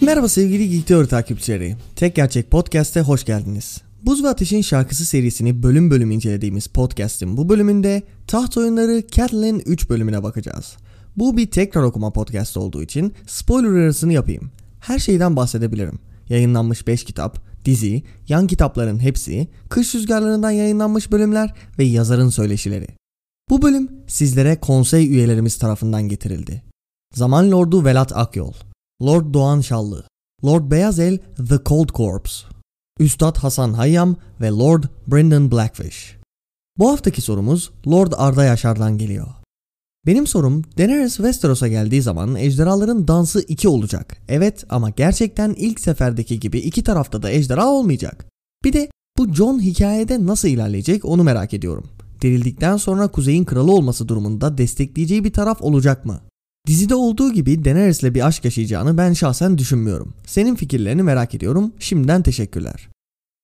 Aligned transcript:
Merhaba 0.00 0.28
sevgili 0.28 0.68
Geek 0.70 0.86
Teori 0.86 1.08
takipçileri. 1.08 1.76
Tek 1.96 2.16
Gerçek 2.16 2.50
Podcast'e 2.50 3.00
hoş 3.00 3.24
geldiniz. 3.24 3.82
Buz 4.02 4.24
ve 4.24 4.28
Ateş'in 4.28 4.62
şarkısı 4.62 5.04
serisini 5.04 5.62
bölüm 5.62 5.90
bölüm 5.90 6.10
incelediğimiz 6.10 6.66
podcast'in 6.66 7.36
bu 7.36 7.48
bölümünde 7.48 8.02
taht 8.26 8.56
oyunları 8.56 9.02
Catelyn 9.12 9.62
3 9.66 9.90
bölümüne 9.90 10.22
bakacağız. 10.22 10.76
Bu 11.16 11.36
bir 11.36 11.50
tekrar 11.50 11.82
okuma 11.82 12.12
podcast 12.12 12.56
olduğu 12.56 12.82
için 12.82 13.14
spoiler 13.26 13.70
arasını 13.70 14.12
yapayım. 14.12 14.50
Her 14.80 14.98
şeyden 14.98 15.36
bahsedebilirim. 15.36 15.98
Yayınlanmış 16.28 16.86
5 16.86 17.04
kitap, 17.04 17.38
dizi, 17.64 18.02
yan 18.28 18.46
kitapların 18.46 18.98
hepsi, 18.98 19.48
kış 19.68 19.94
rüzgarlarından 19.94 20.50
yayınlanmış 20.50 21.12
bölümler 21.12 21.54
ve 21.78 21.84
yazarın 21.84 22.28
söyleşileri. 22.28 22.86
Bu 23.50 23.62
bölüm 23.62 23.88
sizlere 24.06 24.56
konsey 24.60 25.06
üyelerimiz 25.08 25.58
tarafından 25.58 26.02
getirildi. 26.02 26.62
Zaman 27.14 27.50
Lordu 27.50 27.84
Velat 27.84 28.16
Akyol, 28.16 28.52
Lord 29.02 29.34
Doğan 29.34 29.60
Şallı, 29.60 30.04
Lord 30.44 30.70
Beyazel 30.70 31.18
The 31.48 31.58
Cold 31.66 31.88
Corpse, 31.88 32.46
Üstad 33.00 33.36
Hasan 33.36 33.72
Hayyam 33.72 34.16
ve 34.40 34.48
Lord 34.48 34.84
Brendan 35.06 35.52
Blackfish. 35.52 36.16
Bu 36.78 36.90
haftaki 36.90 37.22
sorumuz 37.22 37.70
Lord 37.86 38.12
Arda 38.16 38.44
Yaşar'dan 38.44 38.98
geliyor. 38.98 39.26
Benim 40.06 40.26
sorum 40.26 40.64
Daenerys 40.78 41.16
Westeros'a 41.16 41.68
geldiği 41.68 42.02
zaman 42.02 42.36
ejderhaların 42.36 43.08
dansı 43.08 43.40
2 43.40 43.68
olacak. 43.68 44.16
Evet 44.28 44.64
ama 44.68 44.90
gerçekten 44.90 45.54
ilk 45.58 45.80
seferdeki 45.80 46.40
gibi 46.40 46.58
iki 46.58 46.82
tarafta 46.84 47.22
da 47.22 47.30
ejderha 47.30 47.68
olmayacak. 47.68 48.26
Bir 48.64 48.72
de 48.72 48.90
bu 49.18 49.34
Jon 49.34 49.62
hikayede 49.62 50.26
nasıl 50.26 50.48
ilerleyecek 50.48 51.04
onu 51.04 51.24
merak 51.24 51.54
ediyorum. 51.54 51.86
Dirildikten 52.20 52.76
sonra 52.76 53.08
Kuzey'in 53.08 53.44
kralı 53.44 53.72
olması 53.72 54.08
durumunda 54.08 54.58
destekleyeceği 54.58 55.24
bir 55.24 55.32
taraf 55.32 55.62
olacak 55.62 56.04
mı? 56.04 56.20
Dizide 56.68 56.94
olduğu 56.94 57.32
gibi 57.32 57.64
Daenerys'le 57.64 58.02
bir 58.02 58.26
aşk 58.26 58.44
yaşayacağını 58.44 58.98
ben 58.98 59.12
şahsen 59.12 59.58
düşünmüyorum. 59.58 60.14
Senin 60.26 60.54
fikirlerini 60.54 61.02
merak 61.02 61.34
ediyorum. 61.34 61.72
Şimdiden 61.78 62.22
teşekkürler. 62.22 62.88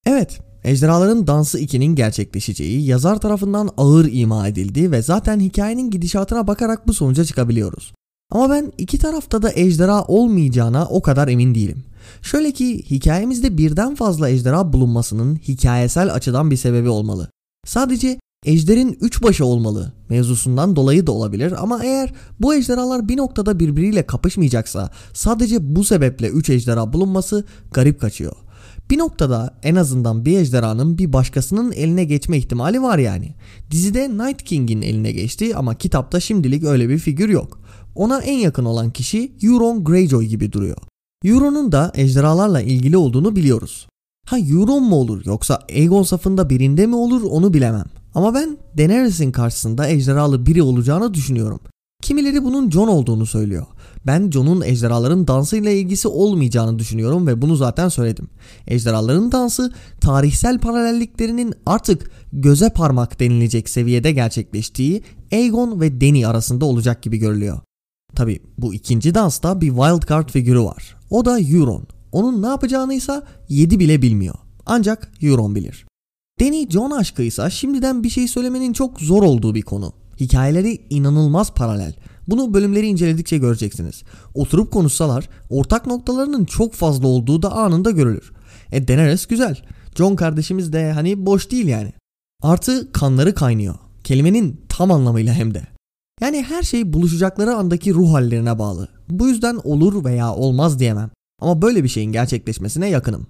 Evet, 0.06 0.41
Ejderhaların 0.64 1.27
Dansı 1.27 1.61
2'nin 1.61 1.95
gerçekleşeceği 1.95 2.86
yazar 2.86 3.20
tarafından 3.20 3.70
ağır 3.77 4.08
ima 4.12 4.48
edildi 4.48 4.91
ve 4.91 5.02
zaten 5.02 5.41
hikayenin 5.41 5.91
gidişatına 5.91 6.47
bakarak 6.47 6.89
bu 6.89 6.95
sonuca 6.95 7.25
çıkabiliyoruz. 7.25 7.95
Ama 8.30 8.50
ben 8.50 8.72
iki 8.78 8.98
tarafta 8.98 9.42
da 9.42 9.50
ejderha 9.55 10.05
olmayacağına 10.05 10.86
o 10.86 11.02
kadar 11.02 11.28
emin 11.28 11.55
değilim. 11.55 11.84
Şöyle 12.22 12.52
ki 12.52 12.91
hikayemizde 12.91 13.58
birden 13.58 13.95
fazla 13.95 14.28
ejderha 14.28 14.72
bulunmasının 14.72 15.36
hikayesel 15.36 16.14
açıdan 16.14 16.51
bir 16.51 16.57
sebebi 16.57 16.89
olmalı. 16.89 17.30
Sadece 17.67 18.18
ejderin 18.44 18.98
üç 19.00 19.22
başı 19.22 19.44
olmalı 19.44 19.92
mevzusundan 20.08 20.77
dolayı 20.77 21.06
da 21.06 21.12
olabilir 21.12 21.55
ama 21.58 21.84
eğer 21.84 22.12
bu 22.40 22.55
ejderhalar 22.55 23.08
bir 23.08 23.16
noktada 23.16 23.60
birbiriyle 23.60 24.06
kapışmayacaksa 24.06 24.90
sadece 25.12 25.77
bu 25.77 25.84
sebeple 25.84 26.28
üç 26.28 26.50
ejderha 26.50 26.92
bulunması 26.92 27.44
garip 27.72 28.00
kaçıyor. 28.00 28.36
Bir 28.90 28.98
noktada 28.98 29.58
en 29.62 29.74
azından 29.74 30.24
bir 30.24 30.38
ejderhanın 30.38 30.98
bir 30.98 31.12
başkasının 31.12 31.72
eline 31.72 32.04
geçme 32.04 32.38
ihtimali 32.38 32.83
var 32.83 32.98
yani. 32.98 33.34
Dizide 33.70 34.08
Night 34.08 34.42
King'in 34.42 34.83
eline 34.83 35.12
geçti 35.12 35.56
ama 35.56 35.74
kitapta 35.74 36.20
şimdilik 36.20 36.64
öyle 36.64 36.88
bir 36.88 36.98
figür 36.98 37.28
yok. 37.28 37.60
Ona 37.94 38.20
en 38.20 38.38
yakın 38.38 38.64
olan 38.64 38.90
kişi 38.90 39.33
Euron 39.42 39.84
Greyjoy 39.84 40.27
gibi 40.27 40.52
duruyor. 40.52 40.77
Euron'un 41.24 41.72
da 41.72 41.92
ejderhalarla 41.94 42.60
ilgili 42.60 42.96
olduğunu 42.96 43.36
biliyoruz. 43.36 43.88
Ha 44.27 44.38
Euron 44.38 44.83
mu 44.83 44.96
olur 44.96 45.24
yoksa 45.24 45.58
Aegon 45.70 46.02
safında 46.02 46.50
birinde 46.50 46.86
mi 46.86 46.96
olur 46.96 47.22
onu 47.22 47.54
bilemem. 47.54 47.86
Ama 48.14 48.35
ben 48.35 48.58
Daenerys'in 48.79 49.33
karşısında 49.33 49.89
ejderhalı 49.89 50.47
biri 50.47 50.63
olacağını 50.63 51.14
düşünüyorum. 51.14 51.61
Kimileri 52.02 52.45
bunun 52.45 52.70
Jon 52.70 52.89
olduğunu 52.89 53.27
söylüyor. 53.27 53.67
Ben 54.07 54.30
Jon'un 54.30 54.61
ejderhaların 54.61 55.27
dansıyla 55.27 55.70
ilgisi 55.70 56.08
olmayacağını 56.08 56.79
düşünüyorum 56.79 57.27
ve 57.27 57.42
bunu 57.42 57.57
zaten 57.57 57.89
söyledim. 57.89 58.29
Ejderhaların 58.67 59.33
dansı 59.33 59.73
tarihsel 60.01 60.58
paralelliklerinin 60.58 61.55
artık 61.67 62.11
göze 62.33 62.70
parmak 62.70 63.20
denilecek 63.20 63.69
seviyede 63.69 64.13
gerçekleştiği 64.13 65.02
Aegon 65.33 65.81
ve 65.81 66.01
Dany 66.01 66.27
arasında 66.27 66.64
olacak 66.64 67.02
gibi 67.02 67.19
görülüyor. 67.19 67.61
Tabi 68.14 68.41
bu 68.58 68.75
ikinci 68.75 69.14
dansta 69.14 69.61
bir 69.61 69.69
wildcard 69.69 70.29
figürü 70.29 70.61
var. 70.61 70.96
O 71.11 71.25
da 71.25 71.41
Euron. 71.41 71.86
Onun 72.13 72.42
ne 72.42 72.46
yapacağını 72.46 72.95
ise 72.95 73.23
7 73.48 73.79
bile 73.79 74.02
bilmiyor. 74.02 74.35
Ancak 74.67 75.13
Euron 75.23 75.55
bilir. 75.55 75.86
Dany 76.40 76.70
Jon 76.70 76.90
aşkıysa 76.90 77.50
şimdiden 77.50 78.02
bir 78.02 78.11
şey 78.11 78.28
söylemenin 78.28 78.72
çok 78.72 79.00
zor 79.00 79.22
olduğu 79.22 79.55
bir 79.55 79.62
konu. 79.62 79.92
Hikayeleri 80.20 80.86
inanılmaz 80.90 81.55
paralel. 81.55 81.95
Bunu 82.28 82.55
bölümleri 82.55 82.86
inceledikçe 82.86 83.39
göreceksiniz. 83.39 84.02
Oturup 84.34 84.72
konuşsalar 84.72 85.28
ortak 85.50 85.86
noktalarının 85.86 86.45
çok 86.45 86.74
fazla 86.74 87.08
olduğu 87.08 87.42
da 87.42 87.52
anında 87.52 87.90
görülür. 87.90 88.33
E 88.72 88.89
Daenerys 88.89 89.27
güzel. 89.27 89.56
Jon 89.96 90.17
kardeşimiz 90.17 90.72
de 90.72 90.92
hani 90.92 91.27
boş 91.27 91.50
değil 91.50 91.67
yani. 91.67 91.92
Artı 92.42 92.92
kanları 92.92 93.34
kaynıyor. 93.34 93.74
Kelimenin 94.05 94.61
tam 94.68 94.90
anlamıyla 94.90 95.34
hem 95.34 95.55
de. 95.55 95.62
Yani 96.20 96.42
her 96.42 96.62
şey 96.62 96.92
buluşacakları 96.92 97.55
andaki 97.55 97.95
ruh 97.95 98.12
hallerine 98.12 98.58
bağlı. 98.58 98.89
Bu 99.08 99.28
yüzden 99.28 99.61
olur 99.64 100.05
veya 100.05 100.34
olmaz 100.34 100.78
diyemem. 100.78 101.11
Ama 101.40 101.62
böyle 101.62 101.84
bir 101.84 101.89
şeyin 101.89 102.12
gerçekleşmesine 102.12 102.89
yakınım. 102.89 103.27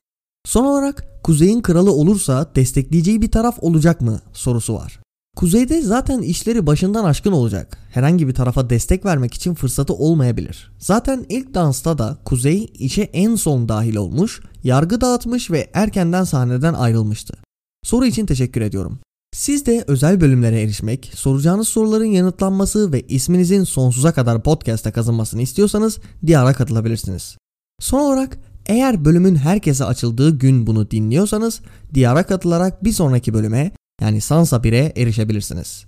Son 0.47 0.65
olarak 0.65 1.05
Kuzey'in 1.23 1.63
kralı 1.63 1.93
olursa 1.93 2.51
destekleyeceği 2.57 3.23
bir 3.23 3.31
taraf 3.31 3.57
olacak 3.61 4.01
mı 4.01 4.21
sorusu 4.33 4.75
var. 4.75 5.01
Kuzeyde 5.37 5.83
zaten 5.83 6.23
işleri 6.23 6.67
başından 6.67 7.05
aşkın 7.05 7.33
olacak. 7.33 7.79
Herhangi 7.91 8.29
bir 8.29 8.35
tarafa 8.35 8.71
destek 8.71 9.05
vermek 9.05 9.35
için 9.35 9.55
fırsatı 9.55 9.95
olmayabilir. 9.95 10.73
Zaten 10.79 11.27
ilk 11.29 11.55
dansta 11.55 11.99
da 11.99 12.19
Kuzey 12.25 12.73
işe 12.75 13.03
en 13.03 13.35
son 13.35 13.69
dahil 13.69 13.97
olmuş, 13.97 14.41
yargı 14.65 15.01
dağıtmış 15.01 15.51
ve 15.51 15.71
erkenden 15.75 16.25
sahneden 16.25 16.75
ayrılmıştı. 16.75 17.35
Soru 17.85 18.07
için 18.07 18.27
teşekkür 18.27 18.61
ediyorum. 18.61 18.99
Siz 19.33 19.67
de 19.67 19.85
özel 19.87 20.21
bölümlere 20.21 20.63
erişmek, 20.63 21.13
soracağınız 21.15 21.69
soruların 21.69 22.05
yanıtlanması 22.05 22.93
ve 22.93 23.03
isminizin 23.03 23.65
sonsuza 23.65 24.13
kadar 24.13 24.43
podcast'a 24.43 24.93
kazınmasını 24.93 25.43
istiyorsanız 25.43 25.99
Diyar'a 26.27 26.53
katılabilirsiniz. 26.53 27.37
Son 27.81 28.01
olarak 28.01 28.39
eğer 28.67 29.05
bölümün 29.05 29.37
herkese 29.37 29.85
açıldığı 29.85 30.39
gün 30.39 30.67
bunu 30.67 30.91
dinliyorsanız 30.91 31.61
Diyar'a 31.95 32.27
katılarak 32.27 32.85
bir 32.85 32.93
sonraki 32.93 33.35
bölüme 33.35 33.73
yani 34.01 34.21
Sansa 34.21 34.57
1'e 34.57 34.93
erişebilirsiniz. 35.03 35.85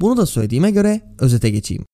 Bunu 0.00 0.16
da 0.16 0.26
söylediğime 0.26 0.70
göre 0.70 1.00
özete 1.18 1.50
geçeyim. 1.50 1.84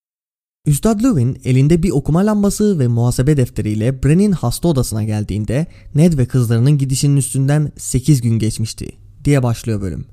Üstad 0.66 1.04
Lewin 1.04 1.40
elinde 1.44 1.82
bir 1.82 1.90
okuma 1.90 2.26
lambası 2.26 2.78
ve 2.78 2.88
muhasebe 2.88 3.36
defteriyle 3.36 4.02
Bren'in 4.02 4.32
hasta 4.32 4.68
odasına 4.68 5.04
geldiğinde 5.04 5.66
Ned 5.94 6.18
ve 6.18 6.26
kızlarının 6.26 6.78
gidişinin 6.78 7.16
üstünden 7.16 7.72
8 7.76 8.22
gün 8.22 8.38
geçmişti 8.38 8.92
diye 9.24 9.42
başlıyor 9.42 9.80
bölüm. 9.80 10.06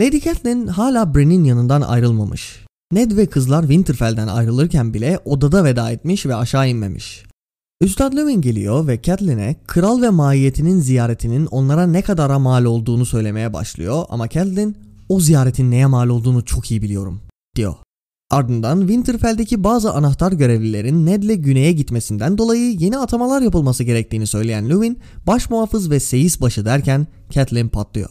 Lady 0.00 0.20
Catelyn 0.20 0.66
hala 0.66 1.14
Bren'in 1.14 1.44
yanından 1.44 1.80
ayrılmamış. 1.80 2.64
Ned 2.92 3.16
ve 3.16 3.26
kızlar 3.26 3.62
Winterfell'den 3.62 4.28
ayrılırken 4.28 4.94
bile 4.94 5.18
odada 5.24 5.64
veda 5.64 5.90
etmiş 5.90 6.26
ve 6.26 6.34
aşağı 6.34 6.68
inmemiş. 6.68 7.24
Üstad 7.80 8.16
Lewin 8.16 8.40
geliyor 8.40 8.86
ve 8.86 9.02
Catelyn'e 9.02 9.56
kral 9.66 10.02
ve 10.02 10.10
mahiyetinin 10.10 10.80
ziyaretinin 10.80 11.46
onlara 11.46 11.86
ne 11.86 12.02
kadara 12.02 12.38
mal 12.38 12.64
olduğunu 12.64 13.06
söylemeye 13.06 13.52
başlıyor 13.52 14.04
ama 14.08 14.28
Catelyn 14.28 14.76
o 15.08 15.20
ziyaretin 15.20 15.70
neye 15.70 15.86
mal 15.86 16.08
olduğunu 16.08 16.44
çok 16.44 16.70
iyi 16.70 16.82
biliyorum 16.82 17.20
diyor. 17.56 17.74
Ardından 18.30 18.80
Winterfell'deki 18.80 19.64
bazı 19.64 19.92
anahtar 19.92 20.32
görevlilerin 20.32 21.06
Ned'le 21.06 21.42
güneye 21.42 21.72
gitmesinden 21.72 22.38
dolayı 22.38 22.72
yeni 22.72 22.98
atamalar 22.98 23.42
yapılması 23.42 23.84
gerektiğini 23.84 24.26
söyleyen 24.26 24.70
Lewin, 24.70 24.98
baş 25.26 25.50
muhafız 25.50 25.90
ve 25.90 26.00
seyis 26.00 26.40
başı 26.40 26.64
derken 26.64 27.06
Catelyn 27.30 27.68
patlıyor. 27.68 28.10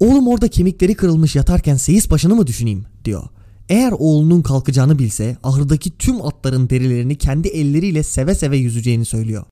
Oğlum 0.00 0.28
orada 0.28 0.48
kemikleri 0.48 0.94
kırılmış 0.94 1.36
yatarken 1.36 1.76
seyis 1.76 2.10
başını 2.10 2.34
mı 2.34 2.46
düşüneyim 2.46 2.84
diyor. 3.04 3.22
Eğer 3.70 3.92
oğlunun 3.98 4.42
kalkacağını 4.42 4.98
bilse 4.98 5.36
ahırdaki 5.42 5.98
tüm 5.98 6.26
atların 6.26 6.70
derilerini 6.70 7.18
kendi 7.18 7.48
elleriyle 7.48 8.02
seve 8.02 8.34
seve 8.34 8.56
yüzeceğini 8.56 9.04
söylüyor. 9.04 9.44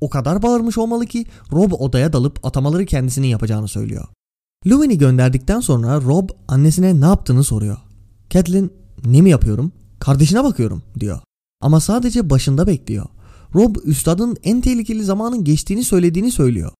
O 0.00 0.10
kadar 0.10 0.42
bağırmış 0.42 0.78
olmalı 0.78 1.06
ki 1.06 1.26
Rob 1.52 1.72
odaya 1.72 2.12
dalıp 2.12 2.46
atamaları 2.46 2.86
kendisinin 2.86 3.26
yapacağını 3.26 3.68
söylüyor. 3.68 4.04
Lewin'i 4.66 4.98
gönderdikten 4.98 5.60
sonra 5.60 6.00
Rob 6.00 6.28
annesine 6.48 7.00
ne 7.00 7.04
yaptığını 7.04 7.44
soruyor. 7.44 7.76
Catelyn 8.30 8.70
Ne 9.04 9.20
mi 9.20 9.30
yapıyorum? 9.30 9.72
Kardeşine 9.98 10.44
bakıyorum 10.44 10.82
diyor. 11.00 11.20
Ama 11.60 11.80
sadece 11.80 12.30
başında 12.30 12.66
bekliyor. 12.66 13.06
Rob 13.54 13.76
üstadın 13.84 14.36
en 14.42 14.60
tehlikeli 14.60 15.04
zamanın 15.04 15.44
geçtiğini 15.44 15.84
söylediğini 15.84 16.32
söylüyor. 16.32 16.72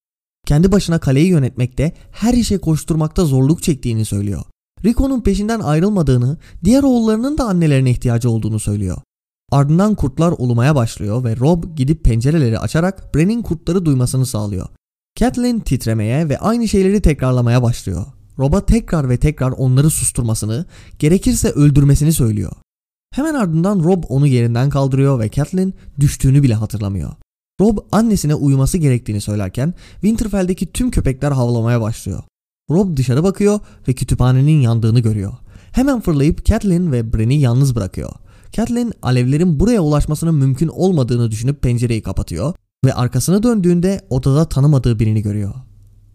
Kendi 0.47 0.73
başına 0.73 0.99
kaleyi 0.99 1.29
yönetmekte, 1.29 1.93
her 2.11 2.35
işe 2.35 2.59
koşturmakta 2.59 3.25
zorluk 3.25 3.63
çektiğini 3.63 4.05
söylüyor. 4.05 4.43
Rico'nun 4.85 5.21
peşinden 5.21 5.61
ayrılmadığını, 5.61 6.39
diğer 6.65 6.83
oğullarının 6.83 7.39
da 7.39 7.45
annelerine 7.45 7.91
ihtiyacı 7.91 8.31
olduğunu 8.31 8.59
söylüyor. 8.59 8.97
Ardından 9.53 9.95
kurtlar 9.95 10.35
ulumaya 10.39 10.75
başlıyor 10.75 11.25
ve 11.25 11.37
Rob 11.37 11.65
gidip 11.77 12.05
pencereleri 12.05 12.59
açarak 12.59 13.15
Bren'in 13.15 13.43
kurtları 13.43 13.85
duymasını 13.85 14.27
sağlıyor. 14.27 14.69
Catelyn 15.17 15.61
titremeye 15.61 16.29
ve 16.29 16.39
aynı 16.39 16.69
şeyleri 16.69 17.03
tekrarlamaya 17.03 17.63
başlıyor. 17.63 18.07
Rob'a 18.39 18.67
tekrar 18.67 19.09
ve 19.09 19.17
tekrar 19.17 19.51
onları 19.51 19.91
susturmasını, 19.91 20.67
gerekirse 20.99 21.51
öldürmesini 21.51 22.13
söylüyor. 22.13 22.53
Hemen 23.15 23.35
ardından 23.35 23.85
Rob 23.85 24.05
onu 24.09 24.27
yerinden 24.27 24.71
kaldırıyor 24.71 25.21
ve 25.21 25.31
Catelyn 25.31 25.75
düştüğünü 26.01 26.43
bile 26.43 26.55
hatırlamıyor. 26.55 27.11
Rob 27.61 27.79
annesine 27.93 28.35
uyuması 28.35 28.79
gerektiğini 28.79 29.21
söylerken 29.21 29.75
Winterfell'deki 29.93 30.73
tüm 30.73 30.91
köpekler 30.91 31.33
havlamaya 31.33 31.81
başlıyor. 31.81 32.23
Rob 32.71 32.97
dışarı 32.97 33.25
bakıyor 33.25 33.61
ve 33.89 33.93
kütüphanenin 33.93 34.61
yandığını 34.61 35.01
görüyor. 35.01 35.33
Hemen 35.73 36.01
fırlayıp 36.01 36.45
Catelyn 36.45 36.93
ve 36.93 37.13
Bren'i 37.13 37.41
yalnız 37.41 37.75
bırakıyor. 37.77 38.11
Catelyn 38.53 38.93
alevlerin 39.03 39.61
buraya 39.61 39.81
ulaşmasının 39.81 40.35
mümkün 40.35 40.69
olmadığını 40.69 41.31
düşünüp 41.31 41.63
pencereyi 41.63 42.03
kapatıyor 42.03 42.55
ve 42.85 42.95
arkasını 42.95 43.43
döndüğünde 43.43 44.01
odada 44.11 44.45
tanımadığı 44.45 44.99
birini 44.99 45.23
görüyor. 45.23 45.55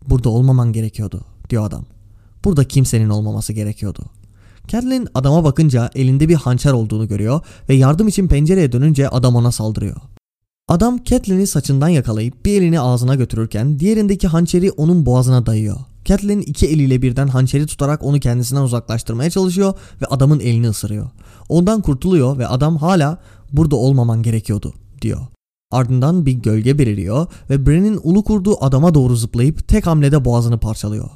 Burada 0.10 0.30
olmaman 0.30 0.74
gerekiyordu 0.74 1.22
diyor 1.50 1.66
adam. 1.66 1.86
Burada 2.46 2.64
kimsenin 2.64 3.10
olmaması 3.10 3.54
gerekiyordu. 3.54 4.06
Catelyn 4.68 5.08
adama 5.16 5.44
bakınca 5.44 5.90
elinde 5.96 6.30
bir 6.30 6.36
hançer 6.36 6.72
olduğunu 6.72 7.08
görüyor 7.08 7.42
ve 7.70 7.74
yardım 7.74 8.08
için 8.08 8.28
pencereye 8.28 8.72
dönünce 8.72 9.10
adam 9.10 9.36
ona 9.36 9.52
saldırıyor. 9.52 9.98
Adam 10.68 11.04
Catelyn'i 11.06 11.48
saçından 11.48 11.90
yakalayıp 11.90 12.46
bir 12.46 12.62
elini 12.62 12.80
ağzına 12.80 13.16
götürürken 13.16 13.80
diğerindeki 13.80 14.28
hançeri 14.28 14.72
onun 14.72 15.06
boğazına 15.06 15.46
dayıyor. 15.46 15.78
Catelyn 16.10 16.42
iki 16.42 16.68
eliyle 16.68 17.02
birden 17.02 17.28
hançeri 17.28 17.66
tutarak 17.66 18.04
onu 18.04 18.20
kendisinden 18.20 18.62
uzaklaştırmaya 18.62 19.30
çalışıyor 19.30 19.74
ve 20.02 20.06
adamın 20.06 20.40
elini 20.40 20.70
ısırıyor. 20.70 21.10
Ondan 21.50 21.82
kurtuluyor 21.82 22.38
ve 22.38 22.48
adam 22.48 22.78
hala 22.78 23.22
burada 23.52 23.76
olmaman 23.76 24.24
gerekiyordu 24.24 24.74
diyor. 25.02 25.20
Ardından 25.72 26.26
bir 26.26 26.32
gölge 26.32 26.80
beliriyor 26.80 27.28
ve 27.50 27.66
Bran'in 27.66 28.00
ulu 28.04 28.24
kurduğu 28.24 28.64
adama 28.64 28.94
doğru 28.94 29.16
zıplayıp 29.16 29.68
tek 29.68 29.88
hamlede 29.88 30.26
boğazını 30.26 30.60
parçalıyor. 30.60 31.10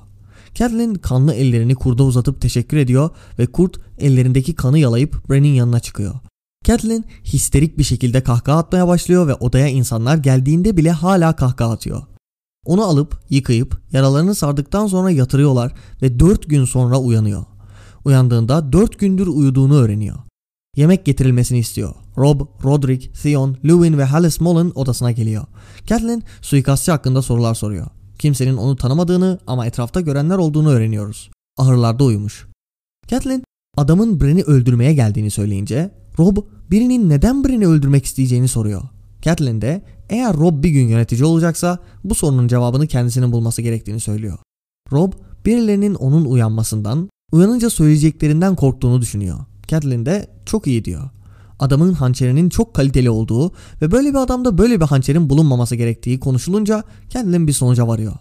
Catelyn 0.54 0.94
kanlı 0.94 1.34
ellerini 1.34 1.76
kurda 1.76 2.04
uzatıp 2.04 2.42
teşekkür 2.42 2.78
ediyor 2.78 3.10
ve 3.40 3.46
kurt 3.46 3.80
ellerindeki 4.00 4.56
kanı 4.56 4.80
yalayıp 4.80 5.30
Bran'in 5.30 5.54
yanına 5.54 5.80
çıkıyor. 5.80 6.14
Catelyn 6.64 7.06
histerik 7.26 7.78
bir 7.78 7.84
şekilde 7.84 8.24
kahkaha 8.24 8.58
atmaya 8.58 8.88
başlıyor 8.88 9.28
ve 9.28 9.34
odaya 9.34 9.68
insanlar 9.68 10.18
geldiğinde 10.18 10.78
bile 10.78 10.92
hala 10.92 11.36
kahkaha 11.36 11.72
atıyor. 11.72 12.13
Onu 12.66 12.84
alıp 12.84 13.20
yıkayıp 13.30 13.82
yaralarını 13.92 14.36
sardıktan 14.36 14.88
sonra 14.88 15.12
yatırıyorlar 15.12 15.74
ve 16.02 16.20
4 16.20 16.50
gün 16.50 16.66
sonra 16.66 17.00
uyanıyor. 17.00 17.44
Uyandığında 18.06 18.74
4 18.74 19.00
gündür 19.00 19.28
uyuduğunu 19.28 19.76
öğreniyor. 19.76 20.16
Yemek 20.76 21.06
getirilmesini 21.06 21.60
istiyor. 21.60 21.96
Rob, 22.18 22.42
Roderick, 22.64 23.12
Theon, 23.12 23.58
Lewin 23.66 23.98
ve 23.98 24.04
Halle 24.04 24.30
Smollen 24.30 24.72
odasına 24.76 25.12
geliyor. 25.12 25.44
Catelyn 25.86 26.24
suikastçı 26.42 26.92
hakkında 26.92 27.22
sorular 27.22 27.54
soruyor. 27.54 27.88
Kimsenin 28.20 28.58
onu 28.58 28.76
tanımadığını 28.76 29.40
ama 29.48 29.66
etrafta 29.66 30.02
görenler 30.02 30.38
olduğunu 30.38 30.70
öğreniyoruz. 30.70 31.30
Ahırlarda 31.58 32.04
uyumuş. 32.04 32.48
Catelyn 33.08 33.44
adamın 33.78 34.20
Bren'i 34.20 34.44
öldürmeye 34.44 34.94
geldiğini 34.94 35.32
söyleyince 35.32 35.92
Rob 36.20 36.38
birinin 36.72 37.10
neden 37.10 37.44
Bren'i 37.44 37.68
öldürmek 37.68 38.06
isteyeceğini 38.06 38.48
soruyor. 38.48 38.82
Catelyn 39.22 39.62
de 39.62 39.86
eğer 40.14 40.38
Rob 40.38 40.64
bir 40.64 40.70
gün 40.70 40.88
yönetici 40.88 41.26
olacaksa 41.26 41.80
bu 42.04 42.16
sorunun 42.16 42.48
cevabını 42.48 42.88
kendisinin 42.88 43.32
bulması 43.32 43.62
gerektiğini 43.62 44.00
söylüyor. 44.00 44.38
Rob 44.92 45.14
birilerinin 45.46 45.96
onun 45.96 46.26
uyanmasından, 46.26 47.10
uyanınca 47.32 47.70
söyleyeceklerinden 47.70 48.56
korktuğunu 48.56 49.02
düşünüyor. 49.02 49.38
Catelyn 49.68 50.06
de 50.06 50.30
çok 50.46 50.68
iyi 50.68 50.86
diyor. 50.86 51.10
Adamın 51.60 51.94
hançerinin 51.94 52.50
çok 52.50 52.74
kaliteli 52.74 53.10
olduğu 53.10 53.52
ve 53.82 53.92
böyle 53.92 54.10
bir 54.10 54.18
adamda 54.18 54.58
böyle 54.58 54.82
bir 54.82 54.86
hançerin 54.86 55.30
bulunmaması 55.30 55.76
gerektiği 55.76 56.20
konuşulunca 56.20 56.84
Catelyn 57.10 57.48
bir 57.48 57.54
sonuca 57.54 57.88
varıyor. 57.88 58.14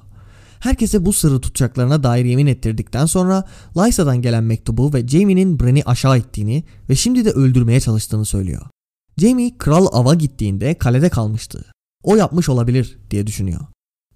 Herkese 0.61 1.05
bu 1.05 1.13
sırrı 1.13 1.41
tutacaklarına 1.41 2.03
dair 2.03 2.25
yemin 2.25 2.47
ettirdikten 2.47 3.07
sonra 3.07 3.45
Lysa'dan 3.77 4.23
gelen 4.23 4.45
mektubu 4.45 4.95
ve 4.95 5.09
Jaime'nin 5.09 5.61
Bren'i 5.61 5.83
aşağı 5.85 6.19
ettiğini 6.19 6.65
ve 6.89 6.95
şimdi 6.95 7.25
de 7.25 7.31
öldürmeye 7.31 7.81
çalıştığını 7.81 8.25
söylüyor. 8.25 8.63
Jaime 9.19 9.59
kral 9.59 9.87
ava 9.93 10.15
gittiğinde 10.15 10.75
kalede 10.75 11.09
kalmıştı. 11.09 11.65
O 12.03 12.17
yapmış 12.17 12.49
olabilir 12.49 12.99
diye 13.11 13.27
düşünüyor. 13.27 13.61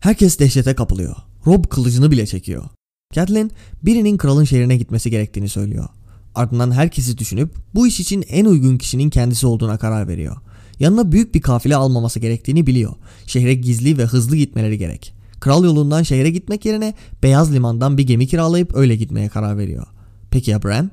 Herkes 0.00 0.38
dehşete 0.38 0.74
kapılıyor. 0.74 1.16
Rob 1.46 1.64
kılıcını 1.64 2.10
bile 2.10 2.26
çekiyor. 2.26 2.64
Catelyn 3.12 3.50
birinin 3.82 4.16
kralın 4.16 4.44
şehrine 4.44 4.76
gitmesi 4.76 5.10
gerektiğini 5.10 5.48
söylüyor. 5.48 5.88
Ardından 6.34 6.70
herkesi 6.70 7.18
düşünüp 7.18 7.54
bu 7.74 7.86
iş 7.86 8.00
için 8.00 8.24
en 8.28 8.44
uygun 8.44 8.78
kişinin 8.78 9.10
kendisi 9.10 9.46
olduğuna 9.46 9.78
karar 9.78 10.08
veriyor. 10.08 10.36
Yanına 10.78 11.12
büyük 11.12 11.34
bir 11.34 11.40
kafile 11.40 11.76
almaması 11.76 12.20
gerektiğini 12.20 12.66
biliyor. 12.66 12.92
Şehre 13.26 13.54
gizli 13.54 13.98
ve 13.98 14.04
hızlı 14.04 14.36
gitmeleri 14.36 14.78
gerek. 14.78 15.14
Kral 15.40 15.64
yolundan 15.64 16.02
şehre 16.02 16.30
gitmek 16.30 16.64
yerine 16.64 16.94
Beyaz 17.22 17.52
Liman'dan 17.52 17.98
bir 17.98 18.06
gemi 18.06 18.26
kiralayıp 18.26 18.76
öyle 18.76 18.96
gitmeye 18.96 19.28
karar 19.28 19.58
veriyor. 19.58 19.86
Peki 20.30 20.50
ya 20.50 20.62
Bran? 20.62 20.90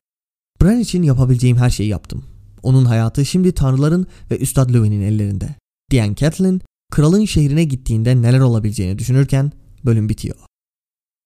Bran 0.62 0.80
için 0.80 1.04
yapabileceğim 1.04 1.58
her 1.58 1.70
şeyi 1.70 1.90
yaptım. 1.90 2.24
Onun 2.64 2.86
hayatı 2.86 3.26
şimdi 3.26 3.52
tanrıların 3.52 4.08
ve 4.32 4.38
Üstad 4.38 4.74
Lewin'in 4.74 5.02
ellerinde. 5.02 5.56
Diyen 5.92 6.14
Catelyn, 6.14 6.62
kralın 6.94 7.26
şehrine 7.26 7.64
gittiğinde 7.64 8.22
neler 8.22 8.40
olabileceğini 8.40 9.00
düşünürken 9.00 9.52
bölüm 9.86 10.10
bitiyor. 10.10 10.36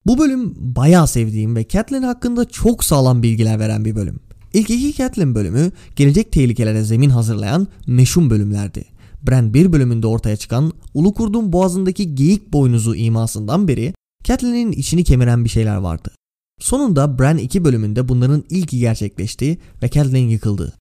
Bu 0.05 0.17
bölüm 0.17 0.53
bayağı 0.75 1.07
sevdiğim 1.07 1.55
ve 1.55 1.67
Catelyn 1.67 2.03
hakkında 2.03 2.45
çok 2.45 2.83
sağlam 2.83 3.23
bilgiler 3.23 3.59
veren 3.59 3.85
bir 3.85 3.95
bölüm. 3.95 4.19
İlk 4.53 4.69
iki 4.69 4.93
Catelyn 4.93 5.35
bölümü 5.35 5.71
gelecek 5.95 6.31
tehlikelere 6.31 6.83
zemin 6.83 7.09
hazırlayan 7.09 7.67
meşhum 7.87 8.29
bölümlerdi. 8.29 8.85
Bran 9.27 9.53
bir 9.53 9.73
bölümünde 9.73 10.07
ortaya 10.07 10.37
çıkan 10.37 10.73
Ulu 10.93 11.13
Kurdun 11.13 11.53
boğazındaki 11.53 12.15
geyik 12.15 12.53
boynuzu 12.53 12.95
imasından 12.95 13.67
beri 13.67 13.93
Catelyn'in 14.23 14.71
içini 14.71 15.03
kemiren 15.03 15.43
bir 15.43 15.49
şeyler 15.49 15.75
vardı. 15.75 16.11
Sonunda 16.59 17.19
Bran 17.19 17.37
2 17.37 17.63
bölümünde 17.63 18.07
bunların 18.07 18.43
ilki 18.49 18.79
gerçekleşti 18.79 19.57
ve 19.83 19.89
Catelyn 19.89 20.29
yıkıldı. 20.29 20.73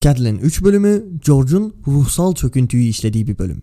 Catelyn 0.00 0.38
3 0.38 0.62
bölümü 0.62 1.04
George'un 1.26 1.74
ruhsal 1.86 2.34
çöküntüyü 2.34 2.84
işlediği 2.84 3.26
bir 3.26 3.38
bölüm. 3.38 3.62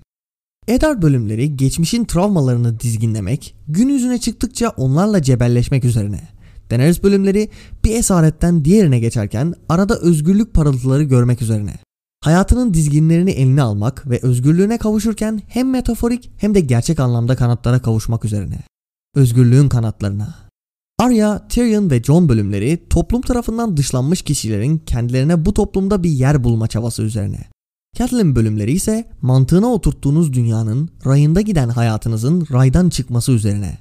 Eddard 0.68 1.02
bölümleri 1.02 1.58
geçmişin 1.58 2.06
travmalarını 2.06 2.80
dizginlemek, 2.80 3.56
gün 3.68 3.90
yüzüne 3.90 4.18
çıktıkça 4.18 4.70
onlarla 4.70 5.22
cebelleşmek 5.22 5.86
üzerine. 5.86 6.22
Daenerys 6.70 7.04
bölümleri 7.04 7.50
bir 7.84 7.96
esaretten 7.96 8.66
diğerine 8.66 9.00
geçerken 9.00 9.54
arada 9.70 10.00
özgürlük 10.00 10.54
parıltıları 10.54 11.04
görmek 11.04 11.42
üzerine. 11.42 11.74
Hayatının 12.24 12.74
dizginlerini 12.74 13.32
eline 13.32 13.62
almak 13.62 14.10
ve 14.10 14.20
özgürlüğüne 14.22 14.78
kavuşurken 14.78 15.42
hem 15.48 15.70
metaforik 15.70 16.32
hem 16.38 16.56
de 16.56 16.60
gerçek 16.60 17.00
anlamda 17.00 17.36
kanatlara 17.36 17.82
kavuşmak 17.82 18.26
üzerine. 18.26 18.60
Özgürlüğün 19.16 19.70
kanatlarına. 19.70 20.36
Arya, 21.00 21.48
Tyrion 21.48 21.90
ve 21.90 22.04
Jon 22.04 22.30
bölümleri 22.30 22.90
toplum 22.90 23.22
tarafından 23.22 23.78
dışlanmış 23.78 24.22
kişilerin 24.22 24.78
kendilerine 24.78 25.46
bu 25.46 25.54
toplumda 25.54 26.04
bir 26.04 26.10
yer 26.10 26.44
bulma 26.44 26.68
çabası 26.68 27.04
üzerine. 27.04 27.51
Catelyn 27.98 28.36
bölümleri 28.36 28.72
ise 28.72 29.10
mantığına 29.22 29.68
oturttuğunuz 29.68 30.34
dünyanın 30.34 30.90
rayında 31.06 31.42
giden 31.42 31.70
hayatınızın 31.70 32.48
raydan 32.52 32.90
çıkması 32.90 33.32
üzerine. 33.32 33.78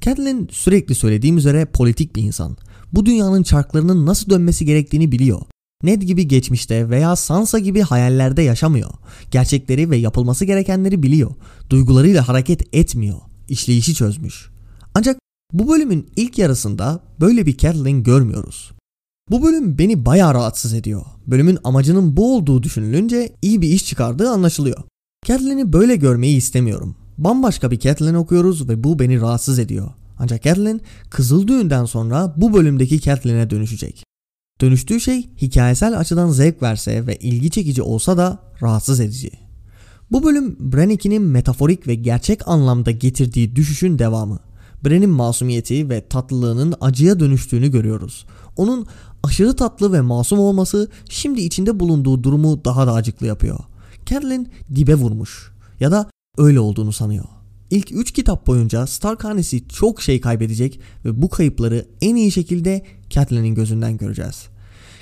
Catelyn 0.00 0.48
sürekli 0.50 0.94
söylediğim 0.94 1.38
üzere 1.38 1.64
politik 1.64 2.16
bir 2.16 2.22
insan. 2.22 2.56
Bu 2.92 3.06
dünyanın 3.06 3.42
çarklarının 3.42 4.06
nasıl 4.06 4.30
dönmesi 4.30 4.64
gerektiğini 4.64 5.12
biliyor. 5.12 5.40
Ned 5.82 6.02
gibi 6.02 6.28
geçmişte 6.28 6.90
veya 6.90 7.16
Sansa 7.16 7.58
gibi 7.58 7.80
hayallerde 7.80 8.42
yaşamıyor. 8.42 8.90
Gerçekleri 9.30 9.90
ve 9.90 9.96
yapılması 9.96 10.44
gerekenleri 10.44 11.02
biliyor. 11.02 11.30
Duygularıyla 11.70 12.28
hareket 12.28 12.74
etmiyor. 12.74 13.18
İşleyişi 13.48 13.94
çözmüş. 13.94 14.50
Ancak 14.94 15.18
bu 15.52 15.68
bölümün 15.68 16.10
ilk 16.16 16.38
yarısında 16.38 17.00
böyle 17.20 17.46
bir 17.46 17.56
Catelyn 17.56 18.02
görmüyoruz. 18.02 18.70
Bu 19.30 19.42
bölüm 19.42 19.78
beni 19.78 20.06
bayağı 20.06 20.34
rahatsız 20.34 20.74
ediyor. 20.74 21.02
Bölümün 21.26 21.58
amacının 21.64 22.16
bu 22.16 22.36
olduğu 22.36 22.62
düşünülünce 22.62 23.36
iyi 23.42 23.62
bir 23.62 23.68
iş 23.68 23.86
çıkardığı 23.86 24.30
anlaşılıyor. 24.30 24.82
Catelyn'i 25.26 25.72
böyle 25.72 25.96
görmeyi 25.96 26.36
istemiyorum. 26.36 26.96
Bambaşka 27.18 27.70
bir 27.70 27.80
Catelyn 27.80 28.14
okuyoruz 28.14 28.68
ve 28.68 28.84
bu 28.84 28.98
beni 28.98 29.20
rahatsız 29.20 29.58
ediyor. 29.58 29.90
Ancak 30.18 30.42
Catelyn 30.42 30.80
Kızıl 31.10 31.46
Düğün'den 31.46 31.84
sonra 31.84 32.34
bu 32.36 32.54
bölümdeki 32.54 33.00
Catelyn'e 33.00 33.50
dönüşecek. 33.50 34.04
Dönüştüğü 34.60 35.00
şey 35.00 35.30
hikayesel 35.42 35.98
açıdan 35.98 36.30
zevk 36.30 36.62
verse 36.62 37.06
ve 37.06 37.16
ilgi 37.16 37.50
çekici 37.50 37.82
olsa 37.82 38.16
da 38.16 38.38
rahatsız 38.62 39.00
edici. 39.00 39.30
Bu 40.10 40.24
bölüm 40.24 40.56
Bran 40.72 40.90
2'nin 40.90 41.22
metaforik 41.22 41.86
ve 41.86 41.94
gerçek 41.94 42.48
anlamda 42.48 42.90
getirdiği 42.90 43.56
düşüşün 43.56 43.98
devamı. 43.98 44.38
Bran'in 44.84 45.10
masumiyeti 45.10 45.88
ve 45.88 46.08
tatlılığının 46.08 46.74
acıya 46.80 47.20
dönüştüğünü 47.20 47.70
görüyoruz. 47.70 48.26
Onun 48.56 48.86
Aşırı 49.22 49.56
tatlı 49.56 49.92
ve 49.92 50.00
masum 50.00 50.38
olması 50.38 50.90
şimdi 51.08 51.40
içinde 51.40 51.80
bulunduğu 51.80 52.24
durumu 52.24 52.64
daha 52.64 52.86
da 52.86 52.92
acıklı 52.92 53.26
yapıyor. 53.26 53.58
Catelyn 54.06 54.48
dibe 54.74 54.94
vurmuş 54.94 55.50
ya 55.80 55.90
da 55.90 56.10
öyle 56.38 56.60
olduğunu 56.60 56.92
sanıyor. 56.92 57.24
İlk 57.70 57.92
3 57.92 58.12
kitap 58.12 58.46
boyunca 58.46 58.86
Stark 58.86 59.24
hanesi 59.24 59.68
çok 59.68 60.02
şey 60.02 60.20
kaybedecek 60.20 60.80
ve 61.04 61.22
bu 61.22 61.28
kayıpları 61.28 61.86
en 62.00 62.16
iyi 62.16 62.32
şekilde 62.32 62.84
Catelyn'in 63.10 63.54
gözünden 63.54 63.96
göreceğiz. 63.96 64.46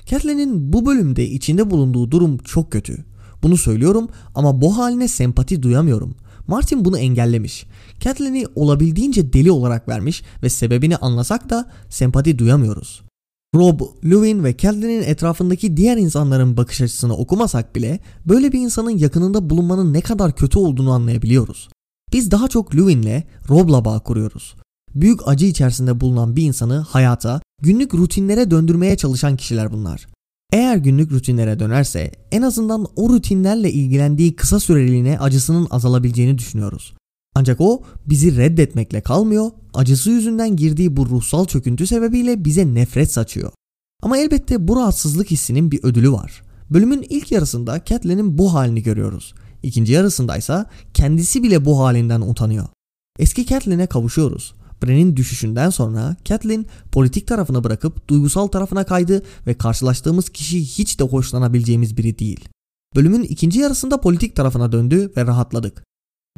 Catelyn'in 0.06 0.72
bu 0.72 0.86
bölümde 0.86 1.28
içinde 1.28 1.70
bulunduğu 1.70 2.10
durum 2.10 2.38
çok 2.38 2.72
kötü. 2.72 3.04
Bunu 3.42 3.56
söylüyorum 3.56 4.08
ama 4.34 4.60
bu 4.60 4.78
haline 4.78 5.08
sempati 5.08 5.62
duyamıyorum. 5.62 6.14
Martin 6.46 6.84
bunu 6.84 6.98
engellemiş. 6.98 7.66
Catelyn'i 8.00 8.46
olabildiğince 8.54 9.32
deli 9.32 9.50
olarak 9.50 9.88
vermiş 9.88 10.22
ve 10.42 10.48
sebebini 10.48 10.96
anlasak 10.96 11.50
da 11.50 11.70
sempati 11.88 12.38
duyamıyoruz. 12.38 13.07
Rob, 13.54 13.80
Lewin 14.04 14.44
ve 14.44 14.56
Catelyn'in 14.56 15.02
etrafındaki 15.02 15.76
diğer 15.76 15.96
insanların 15.96 16.56
bakış 16.56 16.80
açısını 16.80 17.16
okumasak 17.16 17.76
bile 17.76 18.00
böyle 18.26 18.52
bir 18.52 18.60
insanın 18.60 18.90
yakınında 18.90 19.50
bulunmanın 19.50 19.92
ne 19.92 20.00
kadar 20.00 20.36
kötü 20.36 20.58
olduğunu 20.58 20.92
anlayabiliyoruz. 20.92 21.68
Biz 22.12 22.30
daha 22.30 22.48
çok 22.48 22.76
Lewin'le 22.76 23.22
Rob'la 23.48 23.84
bağ 23.84 23.98
kuruyoruz. 23.98 24.54
Büyük 24.94 25.28
acı 25.28 25.46
içerisinde 25.46 26.00
bulunan 26.00 26.36
bir 26.36 26.42
insanı 26.42 26.78
hayata, 26.78 27.40
günlük 27.62 27.94
rutinlere 27.94 28.50
döndürmeye 28.50 28.96
çalışan 28.96 29.36
kişiler 29.36 29.72
bunlar. 29.72 30.06
Eğer 30.52 30.76
günlük 30.76 31.12
rutinlere 31.12 31.58
dönerse 31.58 32.12
en 32.32 32.42
azından 32.42 32.86
o 32.96 33.08
rutinlerle 33.08 33.72
ilgilendiği 33.72 34.36
kısa 34.36 34.60
süreliğine 34.60 35.18
acısının 35.18 35.66
azalabileceğini 35.70 36.38
düşünüyoruz. 36.38 36.94
Ancak 37.38 37.60
o 37.60 37.82
bizi 38.06 38.36
reddetmekle 38.36 39.00
kalmıyor, 39.00 39.50
acısı 39.74 40.10
yüzünden 40.10 40.56
girdiği 40.56 40.96
bu 40.96 41.06
ruhsal 41.06 41.44
çöküntü 41.44 41.86
sebebiyle 41.86 42.44
bize 42.44 42.74
nefret 42.74 43.12
saçıyor. 43.12 43.52
Ama 44.02 44.18
elbette 44.18 44.68
bu 44.68 44.76
rahatsızlık 44.76 45.30
hissinin 45.30 45.70
bir 45.70 45.84
ödülü 45.84 46.12
var. 46.12 46.42
Bölümün 46.70 47.06
ilk 47.08 47.32
yarısında 47.32 47.84
Catelyn'in 47.84 48.38
bu 48.38 48.54
halini 48.54 48.82
görüyoruz. 48.82 49.34
İkinci 49.62 49.92
yarısındaysa 49.92 50.66
kendisi 50.94 51.42
bile 51.42 51.64
bu 51.64 51.80
halinden 51.80 52.20
utanıyor. 52.20 52.68
Eski 53.18 53.46
Catelyn'e 53.46 53.86
kavuşuyoruz. 53.86 54.54
Bran'in 54.82 55.16
düşüşünden 55.16 55.70
sonra 55.70 56.16
Catelyn 56.24 56.66
politik 56.92 57.26
tarafını 57.26 57.64
bırakıp 57.64 58.08
duygusal 58.08 58.46
tarafına 58.46 58.84
kaydı 58.84 59.22
ve 59.46 59.54
karşılaştığımız 59.54 60.28
kişi 60.28 60.60
hiç 60.60 61.00
de 61.00 61.04
hoşlanabileceğimiz 61.04 61.96
biri 61.96 62.18
değil. 62.18 62.48
Bölümün 62.96 63.22
ikinci 63.22 63.58
yarısında 63.58 64.00
politik 64.00 64.36
tarafına 64.36 64.72
döndü 64.72 65.12
ve 65.16 65.26
rahatladık. 65.26 65.87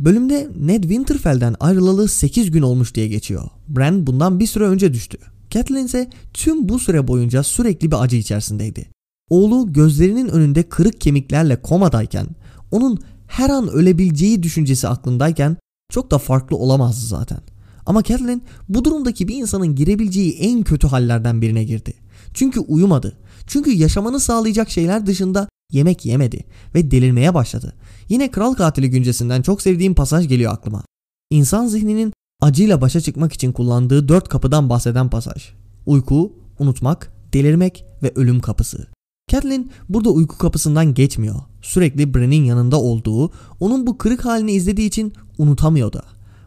Bölümde 0.00 0.48
Ned 0.60 0.82
Winterfell'den 0.82 1.54
ayrılalı 1.60 2.08
8 2.08 2.50
gün 2.50 2.62
olmuş 2.62 2.94
diye 2.94 3.08
geçiyor. 3.08 3.48
Bran 3.68 4.06
bundan 4.06 4.40
bir 4.40 4.46
süre 4.46 4.64
önce 4.64 4.92
düştü. 4.92 5.18
Catelyn 5.50 5.84
ise 5.84 6.10
tüm 6.34 6.68
bu 6.68 6.78
süre 6.78 7.08
boyunca 7.08 7.42
sürekli 7.42 7.90
bir 7.90 8.02
acı 8.02 8.16
içerisindeydi. 8.16 8.88
Oğlu 9.30 9.72
gözlerinin 9.72 10.28
önünde 10.28 10.62
kırık 10.62 11.00
kemiklerle 11.00 11.62
komadayken, 11.62 12.26
onun 12.70 12.98
her 13.26 13.50
an 13.50 13.68
ölebileceği 13.68 14.42
düşüncesi 14.42 14.88
aklındayken 14.88 15.56
çok 15.92 16.10
da 16.10 16.18
farklı 16.18 16.56
olamazdı 16.56 17.06
zaten. 17.06 17.40
Ama 17.86 18.02
Catelyn 18.02 18.42
bu 18.68 18.84
durumdaki 18.84 19.28
bir 19.28 19.36
insanın 19.36 19.74
girebileceği 19.74 20.32
en 20.32 20.62
kötü 20.62 20.86
hallerden 20.86 21.42
birine 21.42 21.64
girdi. 21.64 21.94
Çünkü 22.34 22.60
uyumadı. 22.60 23.16
Çünkü 23.46 23.70
yaşamanı 23.70 24.20
sağlayacak 24.20 24.70
şeyler 24.70 25.06
dışında 25.06 25.48
yemek 25.72 26.06
yemedi 26.06 26.44
ve 26.74 26.90
delirmeye 26.90 27.34
başladı. 27.34 27.74
Yine 28.10 28.30
Kral 28.30 28.54
Katili 28.54 28.90
güncesinden 28.90 29.42
çok 29.42 29.62
sevdiğim 29.62 29.94
pasaj 29.94 30.28
geliyor 30.28 30.52
aklıma. 30.52 30.82
İnsan 31.30 31.66
zihninin 31.66 32.12
acıyla 32.40 32.80
başa 32.80 33.00
çıkmak 33.00 33.32
için 33.32 33.52
kullandığı 33.52 34.08
dört 34.08 34.28
kapıdan 34.28 34.70
bahseden 34.70 35.10
pasaj. 35.10 35.52
Uyku, 35.86 36.32
unutmak, 36.58 37.12
delirmek 37.32 37.84
ve 38.02 38.12
ölüm 38.14 38.40
kapısı. 38.40 38.86
Catelyn 39.28 39.70
burada 39.88 40.10
uyku 40.10 40.38
kapısından 40.38 40.94
geçmiyor. 40.94 41.36
Sürekli 41.62 42.14
Bran'in 42.14 42.44
yanında 42.44 42.80
olduğu, 42.80 43.30
onun 43.60 43.86
bu 43.86 43.98
kırık 43.98 44.24
halini 44.24 44.52
izlediği 44.52 44.88
için 44.88 45.12
unutamıyor 45.38 45.92
da. 45.92 46.02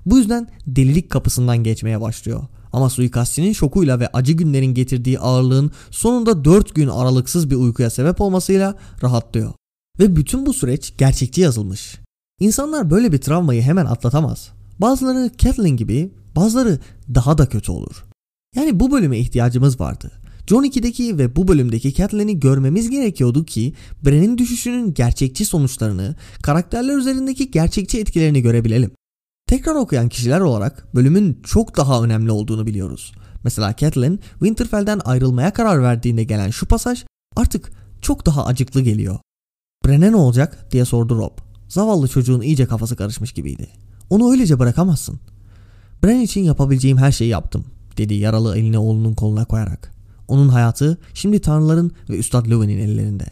Bu 0.06 0.18
yüzden 0.18 0.48
delilik 0.68 1.10
kapısından 1.10 1.64
geçmeye 1.64 2.02
başlıyor. 2.02 2.44
Ama 2.74 2.90
suikastçinin 2.90 3.54
şokuyla 3.54 4.00
ve 4.00 4.08
acı 4.08 4.34
günlerin 4.34 4.74
getirdiği 4.74 5.20
ağırlığın 5.20 5.72
sonunda 5.92 6.46
4 6.46 6.76
gün 6.76 6.88
aralıksız 6.88 7.50
bir 7.50 7.56
uykuya 7.56 7.90
sebep 7.90 8.22
olmasıyla 8.22 8.76
rahatlıyor. 9.04 9.54
Ve 10.00 10.16
bütün 10.16 10.46
bu 10.46 10.54
süreç 10.54 10.94
gerçekçi 10.98 11.42
yazılmış. 11.42 12.00
İnsanlar 12.40 12.90
böyle 12.90 13.12
bir 13.12 13.18
travmayı 13.18 13.62
hemen 13.62 13.86
atlatamaz. 13.86 14.52
Bazıları 14.80 15.32
Catelyn 15.38 15.78
gibi, 15.78 16.12
bazıları 16.36 16.80
daha 17.16 17.38
da 17.38 17.50
kötü 17.50 17.72
olur. 17.72 18.06
Yani 18.56 18.80
bu 18.80 18.92
bölüme 18.92 19.20
ihtiyacımız 19.20 19.80
vardı. 19.80 20.12
John 20.48 20.64
2'deki 20.64 21.18
ve 21.18 21.36
bu 21.36 21.48
bölümdeki 21.48 21.94
Catelyn'i 21.94 22.40
görmemiz 22.40 22.90
gerekiyordu 22.90 23.46
ki 23.46 23.74
Bran'in 24.06 24.38
düşüşünün 24.38 24.94
gerçekçi 24.94 25.46
sonuçlarını, 25.46 26.16
karakterler 26.42 26.98
üzerindeki 26.98 27.52
gerçekçi 27.52 28.00
etkilerini 28.00 28.42
görebilelim. 28.42 28.92
Tekrar 29.48 29.76
okuyan 29.76 30.10
kişiler 30.10 30.40
olarak 30.40 30.96
bölümün 30.96 31.42
çok 31.44 31.78
daha 31.78 32.04
önemli 32.04 32.32
olduğunu 32.32 32.66
biliyoruz. 32.66 33.12
Mesela 33.44 33.76
Catelyn 33.78 34.20
Winterfell'den 34.40 35.02
ayrılmaya 35.06 35.54
karar 35.54 35.82
verdiğinde 35.84 36.24
gelen 36.24 36.50
şu 36.50 36.66
pasaj 36.66 37.06
artık 37.36 37.72
çok 38.02 38.26
daha 38.26 38.46
acıklı 38.46 38.82
geliyor. 38.82 39.20
Bren'e 39.86 40.12
ne 40.12 40.16
olacak 40.16 40.68
diye 40.72 40.86
sordu 40.86 41.18
Rob. 41.18 41.38
Zavallı 41.68 42.08
çocuğun 42.08 42.42
iyice 42.42 42.66
kafası 42.66 42.96
karışmış 42.96 43.32
gibiydi. 43.32 43.68
Onu 44.10 44.32
öylece 44.32 44.60
bırakamazsın. 44.60 45.20
Bren 46.04 46.20
için 46.20 46.44
yapabileceğim 46.44 46.98
her 46.98 47.12
şeyi 47.12 47.30
yaptım 47.30 47.66
dedi 47.98 48.14
yaralı 48.14 48.58
elini 48.58 48.78
oğlunun 48.78 49.14
koluna 49.14 49.46
koyarak. 49.46 49.94
Onun 50.28 50.48
hayatı 50.50 50.98
şimdi 51.14 51.40
tanrıların 51.40 51.92
ve 52.10 52.18
Üstad 52.18 52.50
Lewin'in 52.50 52.78
ellerinde. 52.78 53.26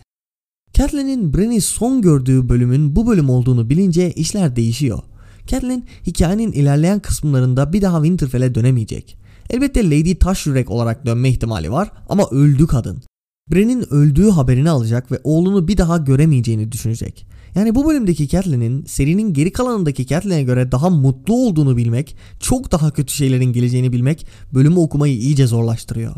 Catelyn'in 0.73 1.33
Bren'i 1.33 1.61
son 1.61 2.01
gördüğü 2.01 2.49
bölümün 2.49 2.95
bu 2.95 3.07
bölüm 3.07 3.29
olduğunu 3.29 3.69
bilince 3.69 4.11
işler 4.11 4.55
değişiyor. 4.55 4.99
Catelyn 5.47 5.85
hikayenin 6.07 6.51
ilerleyen 6.51 6.99
kısımlarında 6.99 7.73
bir 7.73 7.81
daha 7.81 7.97
Winterfell'e 7.97 8.55
dönemeyecek. 8.55 9.17
Elbette 9.49 9.85
Lady 9.85 10.15
Taşyürek 10.15 10.71
olarak 10.71 11.05
dönme 11.05 11.29
ihtimali 11.29 11.71
var 11.71 11.91
ama 12.09 12.29
öldü 12.31 12.67
kadın. 12.67 13.03
Bran'in 13.51 13.93
öldüğü 13.93 14.29
haberini 14.29 14.69
alacak 14.69 15.11
ve 15.11 15.19
oğlunu 15.23 15.67
bir 15.67 15.77
daha 15.77 15.97
göremeyeceğini 15.97 16.71
düşünecek. 16.71 17.25
Yani 17.55 17.75
bu 17.75 17.87
bölümdeki 17.87 18.27
Catelyn'in 18.27 18.85
serinin 18.85 19.33
geri 19.33 19.51
kalanındaki 19.51 20.07
Catelyn'e 20.07 20.43
göre 20.43 20.71
daha 20.71 20.89
mutlu 20.89 21.33
olduğunu 21.33 21.77
bilmek, 21.77 22.15
çok 22.39 22.71
daha 22.71 22.91
kötü 22.91 23.13
şeylerin 23.13 23.53
geleceğini 23.53 23.91
bilmek 23.91 24.27
bölümü 24.53 24.79
okumayı 24.79 25.17
iyice 25.17 25.47
zorlaştırıyor. 25.47 26.15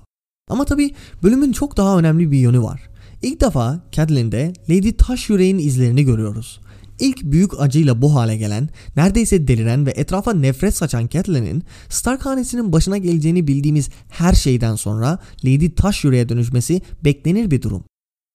Ama 0.50 0.66
tabi 0.66 0.92
bölümün 1.24 1.52
çok 1.52 1.78
daha 1.78 2.00
önemli 2.00 2.32
bir 2.32 2.38
yönü 2.38 2.62
var. 2.62 2.82
İlk 3.22 3.42
defa 3.42 3.84
Catelyn'de 3.92 4.54
Lady 4.70 4.92
Taş 4.92 5.30
Yüreğin 5.30 5.58
izlerini 5.58 6.04
görüyoruz. 6.04 6.60
İlk 7.00 7.24
büyük 7.24 7.62
acıyla 7.62 8.02
bu 8.02 8.16
hale 8.16 8.38
gelen, 8.38 8.70
neredeyse 8.96 9.48
deliren 9.48 9.86
ve 9.86 9.92
etrafa 9.92 10.34
nefret 10.34 10.78
saçan 10.78 11.08
Catelyn'in 11.08 11.64
Stark 11.90 12.26
hanesinin 12.26 12.72
başına 12.72 12.98
geleceğini 12.98 13.48
bildiğimiz 13.48 13.90
her 14.10 14.34
şeyden 14.34 14.76
sonra 14.76 15.20
Lady 15.46 15.70
Taş 15.70 16.04
Yüreğe 16.04 16.30
dönüşmesi 16.30 16.82
beklenir 17.04 17.52
bir 17.52 17.62
durum. 17.62 17.84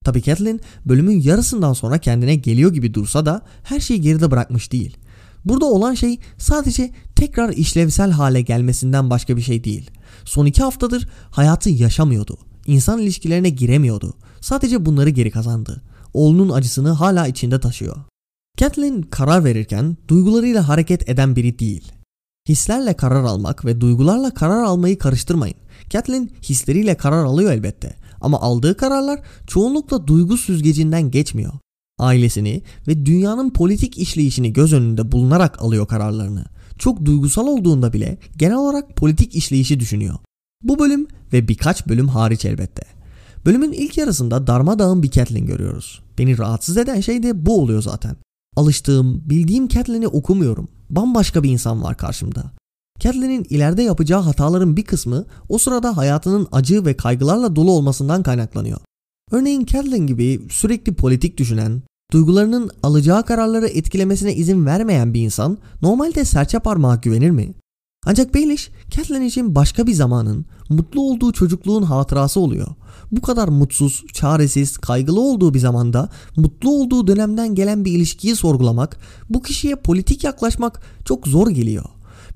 Tabi 0.05 0.23
Catelyn 0.23 0.61
bölümün 0.87 1.21
yarısından 1.21 1.73
sonra 1.73 1.99
kendine 1.99 2.35
geliyor 2.35 2.73
gibi 2.73 2.95
dursa 2.95 3.27
da 3.27 3.43
her 3.63 3.81
şeyi 3.81 4.01
geride 4.01 4.31
bırakmış 4.31 4.73
değil. 4.73 4.97
Burada 5.45 5.65
olan 5.65 5.95
şey 5.95 6.19
sadece 6.39 6.91
tekrar 7.17 7.53
işlevsel 7.53 8.11
hale 8.11 8.41
gelmesinden 8.41 9.11
başka 9.11 9.37
bir 9.37 9.43
şey 9.43 9.65
değil. 9.65 9.91
Son 10.25 10.47
iki 10.47 10.63
haftadır 10.63 11.09
hayatı 11.31 11.71
yaşamıyordu. 11.71 12.39
İnsan 12.67 12.99
ilişkilerine 12.99 13.51
giremiyordu. 13.51 14.15
Sadece 14.41 14.87
bunları 14.87 15.11
geri 15.11 15.31
kazandı. 15.31 15.83
Oğlunun 16.15 16.49
acısını 16.49 16.91
hala 16.91 17.27
içinde 17.27 17.61
taşıyor. 17.61 17.97
Catelyn 18.59 19.03
karar 19.03 19.45
verirken 19.45 19.97
duygularıyla 20.09 20.69
hareket 20.69 21.09
eden 21.09 21.37
biri 21.37 21.59
değil. 21.59 21.93
Hislerle 22.49 22.95
karar 22.95 23.25
almak 23.25 23.65
ve 23.65 23.81
duygularla 23.81 24.35
karar 24.35 24.63
almayı 24.63 24.99
karıştırmayın. 24.99 25.57
Catelyn 25.91 26.31
hisleriyle 26.43 26.95
karar 26.95 27.25
alıyor 27.25 27.53
elbette 27.53 27.97
ama 28.21 28.41
aldığı 28.41 28.77
kararlar 28.77 29.21
çoğunlukla 29.47 30.07
duygu 30.07 30.37
süzgecinden 30.37 31.11
geçmiyor. 31.11 31.53
Ailesini 31.99 32.63
ve 32.89 33.07
dünyanın 33.07 33.51
politik 33.51 33.99
işleyişini 33.99 34.53
göz 34.53 34.73
önünde 34.73 35.13
bulunarak 35.13 35.63
alıyor 35.63 35.87
kararlarını. 35.87 36.45
Çok 36.79 37.05
duygusal 37.05 37.47
olduğunda 37.47 37.93
bile 37.93 38.19
genel 38.37 38.57
olarak 38.57 38.97
politik 38.97 39.35
işleyişi 39.35 39.81
düşünüyor. 39.81 40.19
Bu 40.63 40.79
bölüm 40.79 41.07
ve 41.33 41.49
birkaç 41.49 41.87
bölüm 41.87 42.09
hariç 42.09 42.45
elbette. 42.45 42.83
Bölümün 43.47 43.73
ilk 43.73 43.99
yarısında 43.99 44.47
darmadağın 44.47 45.03
bir 45.03 45.11
Catelyn 45.11 45.47
görüyoruz. 45.47 46.03
Beni 46.19 46.39
rahatsız 46.39 46.77
eden 46.77 47.01
şey 47.01 47.23
de 47.23 47.47
bu 47.47 47.61
oluyor 47.61 47.83
zaten. 47.83 48.17
Alıştığım, 48.59 49.23
bildiğim 49.25 49.69
Catelyn'i 49.69 50.09
okumuyorum. 50.09 50.69
Bambaşka 50.91 51.43
bir 51.43 51.51
insan 51.51 51.83
var 51.83 51.97
karşımda. 51.97 52.53
Catelyn'in 53.01 53.47
ileride 53.51 53.83
yapacağı 53.83 54.21
hataların 54.21 54.77
bir 54.77 54.85
kısmı 54.85 55.25
o 55.49 55.59
sırada 55.59 55.97
hayatının 55.97 56.49
acı 56.53 56.85
ve 56.85 56.97
kaygılarla 56.97 57.57
dolu 57.57 57.73
olmasından 57.73 58.23
kaynaklanıyor. 58.23 58.81
Örneğin 59.31 59.65
Catelyn 59.65 60.07
gibi 60.07 60.41
sürekli 60.51 60.95
politik 60.95 61.39
düşünen, 61.39 61.83
duygularının 62.13 62.71
alacağı 62.83 63.25
kararları 63.25 63.67
etkilemesine 63.67 64.35
izin 64.35 64.67
vermeyen 64.67 65.15
bir 65.15 65.21
insan 65.21 65.59
normalde 65.83 66.25
serçe 66.25 66.59
parmağa 66.59 66.97
güvenir 66.97 67.31
mi? 67.31 67.55
Ancak 68.07 68.35
Baelish, 68.35 68.71
Catelyn 68.91 69.23
için 69.23 69.55
başka 69.55 69.87
bir 69.87 69.93
zamanın, 69.93 70.47
mutlu 70.69 71.01
olduğu 71.01 71.33
çocukluğun 71.33 71.83
hatırası 71.83 72.41
oluyor. 72.41 72.69
Bu 73.13 73.21
kadar 73.21 73.49
mutsuz, 73.49 74.05
çaresiz, 74.13 74.79
kaygılı 74.79 75.21
olduğu 75.21 75.55
bir 75.55 75.59
zamanda 75.59 76.09
mutlu 76.37 76.71
olduğu 76.71 77.07
dönemden 77.07 77.55
gelen 77.55 77.85
bir 77.85 77.93
ilişkiyi 77.93 78.37
sorgulamak, 78.37 78.99
bu 79.31 79.43
kişiye 79.43 79.75
politik 79.75 80.25
yaklaşmak 80.25 80.81
çok 81.05 81.27
zor 81.29 81.51
geliyor. 81.51 81.85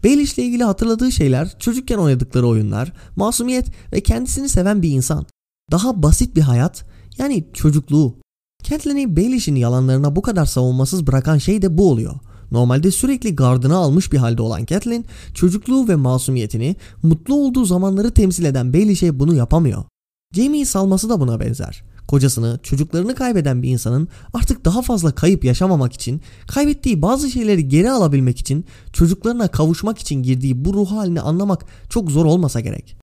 Baelish 0.04 0.34
ile 0.34 0.46
ilgili 0.46 0.64
hatırladığı 0.64 1.12
şeyler 1.12 1.58
çocukken 1.58 1.98
oynadıkları 1.98 2.46
oyunlar, 2.46 2.92
masumiyet 3.16 3.66
ve 3.92 4.00
kendisini 4.00 4.48
seven 4.48 4.82
bir 4.82 4.90
insan. 4.90 5.26
Daha 5.70 6.02
basit 6.02 6.36
bir 6.36 6.40
hayat 6.40 6.84
yani 7.18 7.44
çocukluğu. 7.52 8.16
Catelyn'i 8.62 9.16
Baelish'in 9.16 9.54
yalanlarına 9.54 10.16
bu 10.16 10.22
kadar 10.22 10.46
savunmasız 10.46 11.06
bırakan 11.06 11.38
şey 11.38 11.62
de 11.62 11.78
bu 11.78 11.90
oluyor. 11.90 12.14
Normalde 12.50 12.90
sürekli 12.90 13.36
gardını 13.36 13.76
almış 13.76 14.12
bir 14.12 14.18
halde 14.18 14.42
olan 14.42 14.64
Catelyn, 14.64 15.04
çocukluğu 15.34 15.88
ve 15.88 15.96
masumiyetini, 15.96 16.76
mutlu 17.02 17.34
olduğu 17.34 17.64
zamanları 17.64 18.10
temsil 18.10 18.44
eden 18.44 18.72
Baelish'e 18.72 19.20
bunu 19.20 19.34
yapamıyor. 19.34 19.84
Jamie'yi 20.32 20.66
salması 20.66 21.08
da 21.08 21.20
buna 21.20 21.40
benzer. 21.40 21.84
Kocasını, 22.08 22.60
çocuklarını 22.62 23.14
kaybeden 23.14 23.62
bir 23.62 23.68
insanın 23.68 24.08
artık 24.34 24.64
daha 24.64 24.82
fazla 24.82 25.12
kayıp 25.14 25.44
yaşamamak 25.44 25.92
için, 25.92 26.20
kaybettiği 26.46 27.02
bazı 27.02 27.30
şeyleri 27.30 27.68
geri 27.68 27.90
alabilmek 27.90 28.38
için, 28.38 28.64
çocuklarına 28.92 29.48
kavuşmak 29.48 29.98
için 29.98 30.22
girdiği 30.22 30.64
bu 30.64 30.74
ruh 30.74 30.90
halini 30.90 31.20
anlamak 31.20 31.64
çok 31.88 32.10
zor 32.10 32.24
olmasa 32.24 32.60
gerek. 32.60 32.96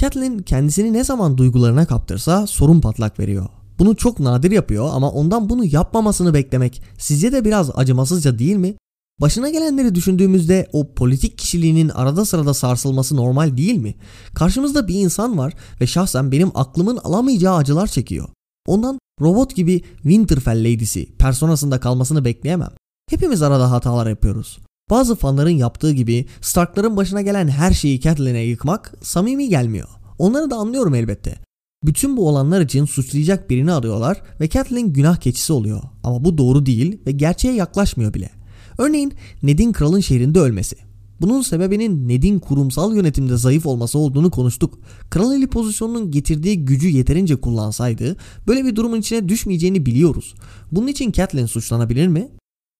Catelyn 0.00 0.38
kendisini 0.38 0.92
ne 0.92 1.04
zaman 1.04 1.38
duygularına 1.38 1.86
kaptırsa 1.86 2.46
sorun 2.46 2.80
patlak 2.80 3.20
veriyor. 3.20 3.46
Bunu 3.78 3.96
çok 3.96 4.20
nadir 4.20 4.50
yapıyor 4.50 4.88
ama 4.92 5.10
ondan 5.10 5.48
bunu 5.48 5.64
yapmamasını 5.64 6.34
beklemek 6.34 6.82
sizce 6.98 7.32
de 7.32 7.44
biraz 7.44 7.70
acımasızca 7.74 8.38
değil 8.38 8.56
mi? 8.56 8.74
Başına 9.20 9.50
gelenleri 9.50 9.94
düşündüğümüzde 9.94 10.68
o 10.72 10.94
politik 10.94 11.38
kişiliğinin 11.38 11.88
arada 11.88 12.24
sırada 12.24 12.54
sarsılması 12.54 13.16
normal 13.16 13.56
değil 13.56 13.74
mi? 13.76 13.94
Karşımızda 14.34 14.88
bir 14.88 14.94
insan 14.94 15.38
var 15.38 15.54
ve 15.80 15.86
şahsen 15.86 16.32
benim 16.32 16.50
aklımın 16.54 16.96
alamayacağı 16.96 17.56
acılar 17.56 17.86
çekiyor. 17.86 18.28
Ondan 18.66 18.98
robot 19.20 19.54
gibi 19.54 19.82
Winterfell 20.02 20.60
Lady'si 20.60 21.16
personasında 21.18 21.80
kalmasını 21.80 22.24
bekleyemem. 22.24 22.70
Hepimiz 23.10 23.42
arada 23.42 23.70
hatalar 23.70 24.06
yapıyoruz. 24.06 24.58
Bazı 24.90 25.14
fanların 25.14 25.50
yaptığı 25.50 25.92
gibi 25.92 26.26
Stark'ların 26.40 26.96
başına 26.96 27.22
gelen 27.22 27.48
her 27.48 27.72
şeyi 27.72 28.00
Catelyn'e 28.00 28.40
yıkmak 28.42 28.94
samimi 29.02 29.48
gelmiyor. 29.48 29.88
Onları 30.18 30.50
da 30.50 30.56
anlıyorum 30.56 30.94
elbette. 30.94 31.38
Bütün 31.84 32.16
bu 32.16 32.28
olanlar 32.28 32.60
için 32.60 32.84
suçlayacak 32.84 33.50
birini 33.50 33.72
arıyorlar 33.72 34.22
ve 34.40 34.48
Catelyn 34.48 34.92
günah 34.92 35.16
keçisi 35.16 35.52
oluyor. 35.52 35.82
Ama 36.04 36.24
bu 36.24 36.38
doğru 36.38 36.66
değil 36.66 36.98
ve 37.06 37.12
gerçeğe 37.12 37.54
yaklaşmıyor 37.54 38.14
bile. 38.14 38.35
Örneğin 38.78 39.12
Ned'in 39.42 39.72
kralın 39.72 40.00
şehrinde 40.00 40.40
ölmesi. 40.40 40.76
Bunun 41.20 41.42
sebebinin 41.42 42.08
Ned'in 42.08 42.38
kurumsal 42.38 42.96
yönetimde 42.96 43.36
zayıf 43.36 43.66
olması 43.66 43.98
olduğunu 43.98 44.30
konuştuk. 44.30 44.78
Kral 45.10 45.32
eli 45.32 45.46
pozisyonunun 45.46 46.10
getirdiği 46.10 46.64
gücü 46.64 46.88
yeterince 46.88 47.36
kullansaydı 47.36 48.16
böyle 48.46 48.64
bir 48.64 48.76
durumun 48.76 49.00
içine 49.00 49.28
düşmeyeceğini 49.28 49.86
biliyoruz. 49.86 50.34
Bunun 50.72 50.86
için 50.86 51.12
Catelyn 51.12 51.46
suçlanabilir 51.46 52.08
mi? 52.08 52.28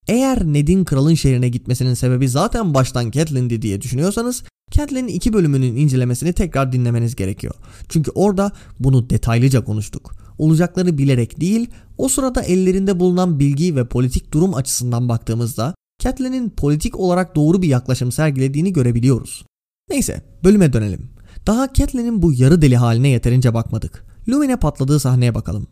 Eğer 0.09 0.45
Ned'in 0.45 0.85
kralın 0.85 1.15
şehrine 1.15 1.49
gitmesinin 1.49 1.95
sebebi 1.95 2.29
zaten 2.29 2.75
baştan 2.75 3.11
Catelyn'di 3.11 3.63
diye 3.63 3.81
düşünüyorsanız 3.81 4.43
Catelyn'in 4.71 5.09
iki 5.09 5.33
bölümünün 5.33 5.77
incelemesini 5.77 6.33
tekrar 6.33 6.73
dinlemeniz 6.73 7.17
gerekiyor. 7.17 7.55
Çünkü 7.89 8.11
orada 8.11 8.53
bunu 8.81 9.11
detaylıca 9.11 9.65
konuştuk. 9.65 10.15
Olacakları 10.39 10.99
bilerek 10.99 11.41
değil, 11.41 11.71
o 11.99 12.09
sırada 12.09 12.43
ellerinde 12.43 13.01
bulunan 13.01 13.39
bilgi 13.41 13.77
ve 13.77 13.89
politik 13.89 14.33
durum 14.33 14.55
açısından 14.55 15.09
baktığımızda 15.09 15.75
Catelyn'in 15.99 16.51
politik 16.51 17.01
olarak 17.01 17.37
doğru 17.37 17.63
bir 17.63 17.69
yaklaşım 17.69 18.13
sergilediğini 18.13 18.73
görebiliyoruz. 18.73 19.45
Neyse, 19.91 20.23
bölüme 20.45 20.73
dönelim. 20.73 21.11
Daha 21.47 21.73
Catelyn'in 21.73 22.23
bu 22.23 22.33
yarı 22.33 22.63
deli 22.63 22.77
haline 22.77 23.09
yeterince 23.09 23.55
bakmadık. 23.55 24.05
Lumen'e 24.29 24.57
patladığı 24.57 25.01
sahneye 25.01 25.35
bakalım. 25.35 25.67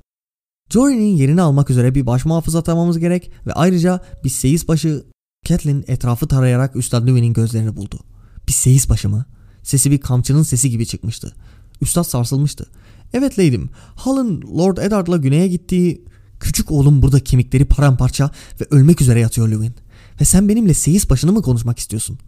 Jory'nin 0.71 1.17
yerini 1.17 1.43
almak 1.43 1.71
üzere 1.71 1.95
bir 1.95 2.07
baş 2.07 2.25
muhafız 2.25 2.57
atamamız 2.57 2.99
gerek 2.99 3.33
ve 3.47 3.53
ayrıca 3.53 4.01
bir 4.25 4.29
seyis 4.29 4.69
başı 4.69 5.05
Catelyn 5.45 5.85
etrafı 5.87 6.29
tarayarak 6.29 6.77
Üstad 6.77 7.09
Lumen'in 7.09 7.33
gözlerini 7.33 7.77
buldu. 7.77 8.01
Bir 8.49 8.53
seyis 8.53 8.89
başı 8.89 9.09
mı? 9.09 9.25
Sesi 9.63 9.91
bir 9.91 10.01
kamçının 10.01 10.43
sesi 10.43 10.71
gibi 10.71 10.87
çıkmıştı. 10.87 11.35
Üstad 11.81 12.05
sarsılmıştı. 12.05 12.67
Evet 13.13 13.39
Lady'm, 13.39 13.71
Hal'ın 13.95 14.43
Lord 14.59 14.77
Eddard'la 14.77 15.17
güneye 15.17 15.49
gittiği 15.49 16.05
küçük 16.41 16.71
oğlum 16.71 17.03
burada 17.03 17.21
kemikleri 17.21 17.65
paramparça 17.65 18.31
ve 18.61 18.67
ölmek 18.71 19.01
üzere 19.01 19.21
yatıyor 19.21 19.49
Lewin. 19.49 19.75
Ve 20.21 20.25
sen 20.25 20.49
benimle 20.49 20.75
seyis 20.75 21.11
başını 21.11 21.33
mı 21.33 21.43
konuşmak 21.43 21.79
istiyorsun? 21.79 22.19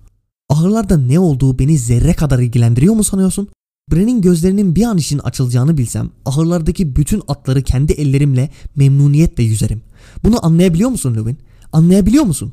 Ahırlarda 0.49 0.97
ne 0.97 1.19
olduğu 1.19 1.59
beni 1.59 1.79
zerre 1.79 2.13
kadar 2.13 2.39
ilgilendiriyor 2.39 2.95
mu 2.95 3.05
sanıyorsun? 3.05 3.49
Bren'in 3.93 4.23
gözlerinin 4.23 4.77
bir 4.77 4.85
an 4.85 4.99
için 4.99 5.19
açılacağını 5.19 5.79
bilsem 5.79 6.11
ahırlardaki 6.25 6.97
bütün 6.97 7.23
atları 7.29 7.63
kendi 7.63 7.93
ellerimle 7.93 8.51
memnuniyetle 8.77 9.43
yüzerim. 9.43 9.83
Bunu 10.25 10.47
anlayabiliyor 10.47 10.91
musun 10.91 11.15
Lewin? 11.15 11.39
Anlayabiliyor 11.73 12.25
musun? 12.25 12.53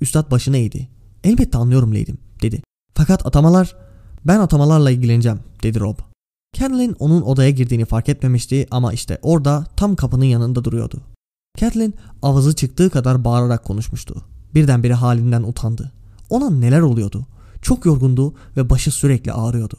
Üstad 0.00 0.30
başını 0.30 0.56
eğdi. 0.56 0.88
Elbette 1.24 1.58
anlıyorum 1.58 1.90
Lady'm 1.90 2.18
dedi. 2.42 2.62
Fakat 2.94 3.26
atamalar... 3.26 3.76
Ben 4.24 4.38
atamalarla 4.38 4.90
ilgileneceğim 4.90 5.40
dedi 5.62 5.80
Rob. 5.80 5.98
Catelyn 6.54 6.96
onun 6.98 7.22
odaya 7.22 7.50
girdiğini 7.50 7.84
fark 7.84 8.08
etmemişti 8.08 8.66
ama 8.70 8.92
işte 8.92 9.18
orada 9.22 9.66
tam 9.76 9.96
kapının 9.96 10.24
yanında 10.24 10.64
duruyordu. 10.64 11.00
Catelyn 11.58 11.94
avazı 12.22 12.54
çıktığı 12.56 12.90
kadar 12.90 13.24
bağırarak 13.24 13.64
konuşmuştu. 13.64 14.24
Birdenbire 14.54 14.94
halinden 14.94 15.42
utandı. 15.42 15.92
Ona 16.30 16.50
neler 16.50 16.80
oluyordu? 16.80 17.26
Çok 17.62 17.86
yorgundu 17.86 18.34
ve 18.56 18.70
başı 18.70 18.90
sürekli 18.90 19.32
ağrıyordu. 19.32 19.78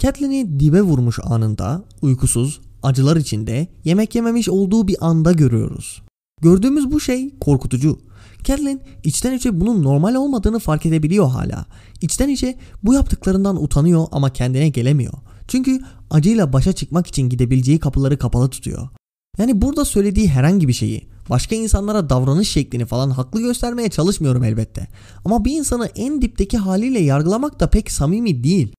Catelyn'i 0.00 0.60
dibe 0.60 0.82
vurmuş 0.82 1.18
anında, 1.22 1.84
uykusuz, 2.02 2.60
acılar 2.82 3.16
içinde, 3.16 3.68
yemek 3.84 4.14
yememiş 4.14 4.48
olduğu 4.48 4.88
bir 4.88 4.96
anda 5.00 5.32
görüyoruz. 5.32 6.02
Gördüğümüz 6.40 6.92
bu 6.92 7.00
şey 7.00 7.38
korkutucu. 7.38 7.98
Catelyn 8.44 8.80
içten 9.04 9.32
içe 9.32 9.60
bunun 9.60 9.82
normal 9.82 10.14
olmadığını 10.14 10.58
fark 10.58 10.86
edebiliyor 10.86 11.28
hala. 11.28 11.66
İçten 12.00 12.28
içe 12.28 12.58
bu 12.82 12.94
yaptıklarından 12.94 13.62
utanıyor 13.62 14.06
ama 14.12 14.32
kendine 14.32 14.68
gelemiyor. 14.68 15.12
Çünkü 15.48 15.80
acıyla 16.10 16.52
başa 16.52 16.72
çıkmak 16.72 17.06
için 17.06 17.28
gidebileceği 17.28 17.78
kapıları 17.78 18.18
kapalı 18.18 18.50
tutuyor. 18.50 18.88
Yani 19.38 19.62
burada 19.62 19.84
söylediği 19.84 20.28
herhangi 20.28 20.68
bir 20.68 20.72
şeyi, 20.72 21.08
başka 21.30 21.56
insanlara 21.56 22.10
davranış 22.10 22.50
şeklini 22.50 22.86
falan 22.86 23.10
haklı 23.10 23.40
göstermeye 23.40 23.88
çalışmıyorum 23.88 24.44
elbette. 24.44 24.86
Ama 25.24 25.44
bir 25.44 25.52
insanı 25.52 25.86
en 25.86 26.22
dipteki 26.22 26.58
haliyle 26.58 27.00
yargılamak 27.00 27.60
da 27.60 27.70
pek 27.70 27.90
samimi 27.90 28.44
değil. 28.44 28.72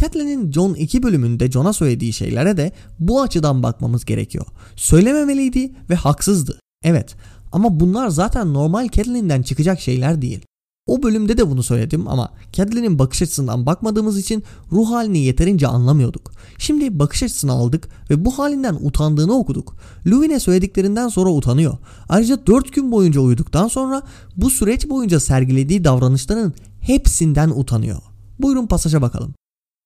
Catelyn'in 0.00 0.52
John 0.52 0.74
2 0.74 1.02
bölümünde 1.02 1.50
John'a 1.50 1.72
söylediği 1.72 2.12
şeylere 2.12 2.56
de 2.56 2.72
bu 2.98 3.22
açıdan 3.22 3.62
bakmamız 3.62 4.04
gerekiyor. 4.04 4.46
Söylememeliydi 4.76 5.72
ve 5.90 5.94
haksızdı. 5.94 6.60
Evet 6.84 7.16
ama 7.52 7.80
bunlar 7.80 8.08
zaten 8.08 8.54
normal 8.54 8.88
Catelyn'den 8.88 9.42
çıkacak 9.42 9.80
şeyler 9.80 10.22
değil. 10.22 10.46
O 10.86 11.02
bölümde 11.02 11.38
de 11.38 11.50
bunu 11.50 11.62
söyledim 11.62 12.08
ama 12.08 12.30
Catelyn'in 12.52 12.98
bakış 12.98 13.22
açısından 13.22 13.66
bakmadığımız 13.66 14.18
için 14.18 14.44
ruh 14.72 14.90
halini 14.90 15.18
yeterince 15.18 15.66
anlamıyorduk. 15.66 16.32
Şimdi 16.58 16.98
bakış 16.98 17.22
açısını 17.22 17.52
aldık 17.52 17.88
ve 18.10 18.24
bu 18.24 18.38
halinden 18.38 18.78
utandığını 18.80 19.32
okuduk. 19.32 19.76
Luwin'e 20.06 20.40
söylediklerinden 20.40 21.08
sonra 21.08 21.30
utanıyor. 21.30 21.78
Ayrıca 22.08 22.46
4 22.46 22.72
gün 22.72 22.92
boyunca 22.92 23.20
uyuduktan 23.20 23.68
sonra 23.68 24.02
bu 24.36 24.50
süreç 24.50 24.88
boyunca 24.88 25.20
sergilediği 25.20 25.84
davranışların 25.84 26.52
hepsinden 26.80 27.50
utanıyor. 27.50 28.02
Buyurun 28.38 28.66
pasaja 28.66 29.02
bakalım. 29.02 29.34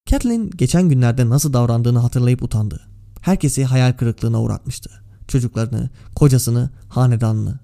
Catelyn 0.07 0.51
geçen 0.51 0.89
günlerde 0.89 1.29
nasıl 1.29 1.53
davrandığını 1.53 1.99
hatırlayıp 1.99 2.43
utandı. 2.43 2.81
Herkesi 3.21 3.65
hayal 3.65 3.93
kırıklığına 3.93 4.43
uğratmıştı. 4.43 4.91
Çocuklarını, 5.29 5.91
kocasını, 6.15 6.71
hanedanını. 6.89 7.59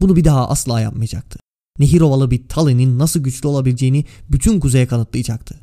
Bunu 0.00 0.16
bir 0.16 0.24
daha 0.24 0.48
asla 0.48 0.80
yapmayacaktı. 0.80 1.38
Nehir 1.78 2.00
ovalı 2.00 2.30
bir 2.30 2.48
Tully'nin 2.48 2.98
nasıl 2.98 3.20
güçlü 3.20 3.48
olabileceğini 3.48 4.04
bütün 4.30 4.60
kuzeye 4.60 4.86
kanıtlayacaktı. 4.86 5.54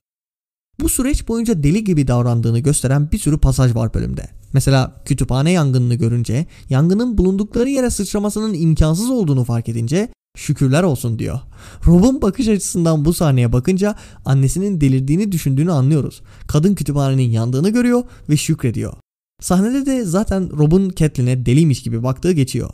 Bu 0.79 0.89
süreç 0.89 1.27
boyunca 1.27 1.63
deli 1.63 1.83
gibi 1.83 2.07
davrandığını 2.07 2.59
gösteren 2.59 3.11
bir 3.11 3.17
sürü 3.17 3.37
pasaj 3.37 3.75
var 3.75 3.93
bölümde. 3.93 4.29
Mesela 4.53 5.01
kütüphane 5.05 5.51
yangınını 5.51 5.95
görünce, 5.95 6.45
yangının 6.69 7.17
bulundukları 7.17 7.69
yere 7.69 7.89
sıçramasının 7.89 8.53
imkansız 8.53 9.09
olduğunu 9.09 9.43
fark 9.43 9.69
edince 9.69 10.09
şükürler 10.37 10.83
olsun 10.83 11.19
diyor. 11.19 11.39
Rob'un 11.87 12.21
bakış 12.21 12.47
açısından 12.47 13.05
bu 13.05 13.13
sahneye 13.13 13.53
bakınca 13.53 13.95
annesinin 14.25 14.81
delirdiğini 14.81 15.31
düşündüğünü 15.31 15.71
anlıyoruz. 15.71 16.21
Kadın 16.47 16.75
kütüphanenin 16.75 17.31
yandığını 17.31 17.69
görüyor 17.69 18.03
ve 18.29 18.37
şükrediyor. 18.37 18.93
Sahnede 19.41 19.85
de 19.85 20.03
zaten 20.03 20.57
Rob'un 20.57 20.89
Catelyn'e 20.95 21.45
deliymiş 21.45 21.83
gibi 21.83 22.03
baktığı 22.03 22.31
geçiyor. 22.31 22.69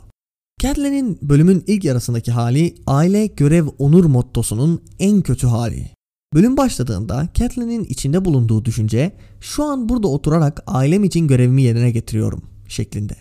Catelyn'in 0.62 1.18
bölümün 1.22 1.64
ilk 1.66 1.84
yarısındaki 1.84 2.32
hali 2.32 2.74
aile 2.86 3.26
görev 3.26 3.68
onur 3.78 4.04
mottosunun 4.04 4.82
en 4.98 5.22
kötü 5.22 5.46
hali. 5.46 5.90
Bölüm 6.34 6.56
başladığında 6.56 7.28
Catelyn'in 7.34 7.84
içinde 7.84 8.24
bulunduğu 8.24 8.64
düşünce 8.64 9.12
şu 9.40 9.64
an 9.64 9.88
burada 9.88 10.08
oturarak 10.08 10.62
ailem 10.66 11.04
için 11.04 11.28
görevimi 11.28 11.62
yerine 11.62 11.90
getiriyorum 11.90 12.42
şeklinde. 12.68 13.14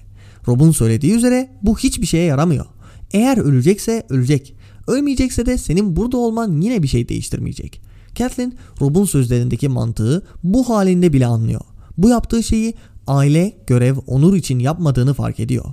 Rob'un 0.48 0.72
söylediği 0.72 1.13
üzere 1.13 1.50
bu 1.62 1.78
hiçbir 1.78 2.06
şeye 2.06 2.26
yaramıyor. 2.26 2.65
Eğer 3.12 3.38
ölecekse 3.38 4.06
ölecek. 4.10 4.56
Ölmeyecekse 4.88 5.46
de 5.46 5.58
senin 5.58 5.96
burada 5.96 6.17
olman 6.17 6.62
yine 6.62 6.84
bir 6.84 6.88
şey 6.88 7.10
değiştirmeyecek. 7.10 7.82
Kathleen, 8.17 8.54
Rob'un 8.82 9.06
sözlerindeki 9.06 9.70
mantığı 9.70 10.28
bu 10.44 10.70
halinde 10.70 11.13
bile 11.13 11.26
anlıyor. 11.26 11.62
Bu 11.98 12.10
yaptığı 12.10 12.44
şeyi 12.44 12.74
aile, 13.08 13.58
görev, 13.67 13.98
onur 14.08 14.36
için 14.36 14.60
yapmadığını 14.60 15.13
fark 15.13 15.39
ediyor. 15.39 15.65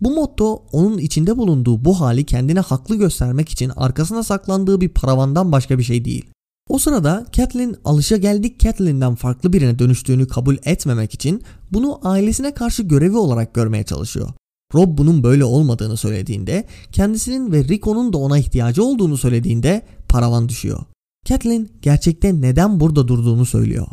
Bu 0.00 0.10
motto 0.10 0.64
onun 0.72 0.98
içinde 0.98 1.36
bulunduğu 1.36 1.84
bu 1.84 2.00
hali 2.00 2.24
kendine 2.24 2.60
haklı 2.60 2.96
göstermek 2.96 3.48
için 3.48 3.72
arkasına 3.76 4.22
saklandığı 4.22 4.80
bir 4.80 4.88
paravandan 4.88 5.52
başka 5.52 5.78
bir 5.78 5.82
şey 5.82 6.04
değil. 6.04 6.30
O 6.68 6.78
sırada 6.78 7.26
Kathleen 7.36 7.76
alışa 7.84 8.16
geldik 8.16 8.60
Kathleen'den 8.60 9.14
farklı 9.14 9.52
birine 9.52 9.78
dönüştüğünü 9.78 10.28
kabul 10.28 10.56
etmemek 10.64 11.14
için 11.14 11.42
bunu 11.72 12.00
ailesine 12.02 12.54
karşı 12.54 12.82
görevi 12.82 13.16
olarak 13.16 13.54
görmeye 13.54 13.84
çalışıyor. 13.84 14.30
Rob 14.74 14.98
bunun 14.98 15.22
böyle 15.22 15.44
olmadığını 15.44 15.96
söylediğinde, 15.96 16.66
kendisinin 16.92 17.52
ve 17.52 17.64
Rico'nun 17.64 18.12
da 18.12 18.18
ona 18.18 18.38
ihtiyacı 18.38 18.84
olduğunu 18.84 19.16
söylediğinde 19.16 19.86
paravan 20.08 20.48
düşüyor. 20.48 20.80
Kathleen 21.28 21.68
gerçekte 21.82 22.40
neden 22.40 22.80
burada 22.80 23.08
durduğunu 23.08 23.46
söylüyor. 23.46 23.86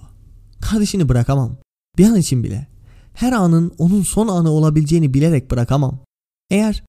Kardeşini 0.62 1.10
bırakamam. 1.10 1.58
Bir 1.98 2.06
an 2.06 2.15
için 2.15 2.43
bile. 2.43 2.67
Her 3.17 3.32
anın 3.32 3.73
onun 3.77 4.01
son 4.01 4.27
anı 4.27 4.49
olabileceğini 4.49 5.13
bilerek 5.13 5.51
bırakamam. 5.51 5.99
Eğer, 6.49 6.84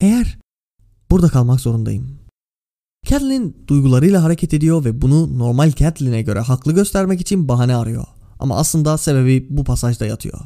eğer 0.00 0.38
burada 1.10 1.28
kalmak 1.28 1.60
zorundayım. 1.60 2.18
Catelyn 3.06 3.54
duygularıyla 3.68 4.22
hareket 4.22 4.54
ediyor 4.54 4.84
ve 4.84 5.02
bunu 5.02 5.38
normal 5.38 5.72
Catelyn'e 5.72 6.22
göre 6.22 6.40
haklı 6.40 6.72
göstermek 6.72 7.20
için 7.20 7.48
bahane 7.48 7.76
arıyor. 7.76 8.04
Ama 8.38 8.56
aslında 8.56 8.98
sebebi 8.98 9.46
bu 9.50 9.64
pasajda 9.64 10.06
yatıyor. 10.06 10.40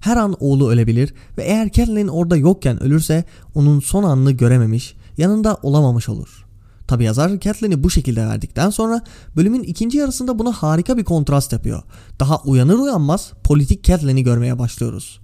Her 0.00 0.16
an 0.16 0.36
oğlu 0.40 0.70
ölebilir 0.70 1.14
ve 1.38 1.44
eğer 1.44 1.72
Catelyn 1.72 2.08
orada 2.08 2.36
yokken 2.36 2.82
ölürse 2.82 3.24
onun 3.54 3.80
son 3.80 4.02
anını 4.02 4.32
görememiş, 4.32 4.96
yanında 5.16 5.58
olamamış 5.62 6.08
olur. 6.08 6.45
Tabi 6.88 7.04
yazar 7.04 7.40
Catelyn'i 7.40 7.84
bu 7.84 7.90
şekilde 7.90 8.26
verdikten 8.26 8.70
sonra 8.70 9.02
bölümün 9.36 9.62
ikinci 9.62 9.98
yarısında 9.98 10.38
buna 10.38 10.52
harika 10.52 10.96
bir 10.96 11.04
kontrast 11.04 11.52
yapıyor. 11.52 11.82
Daha 12.20 12.42
uyanır 12.42 12.78
uyanmaz 12.78 13.32
politik 13.44 13.84
Catelyn'i 13.84 14.22
görmeye 14.24 14.58
başlıyoruz. 14.58 15.20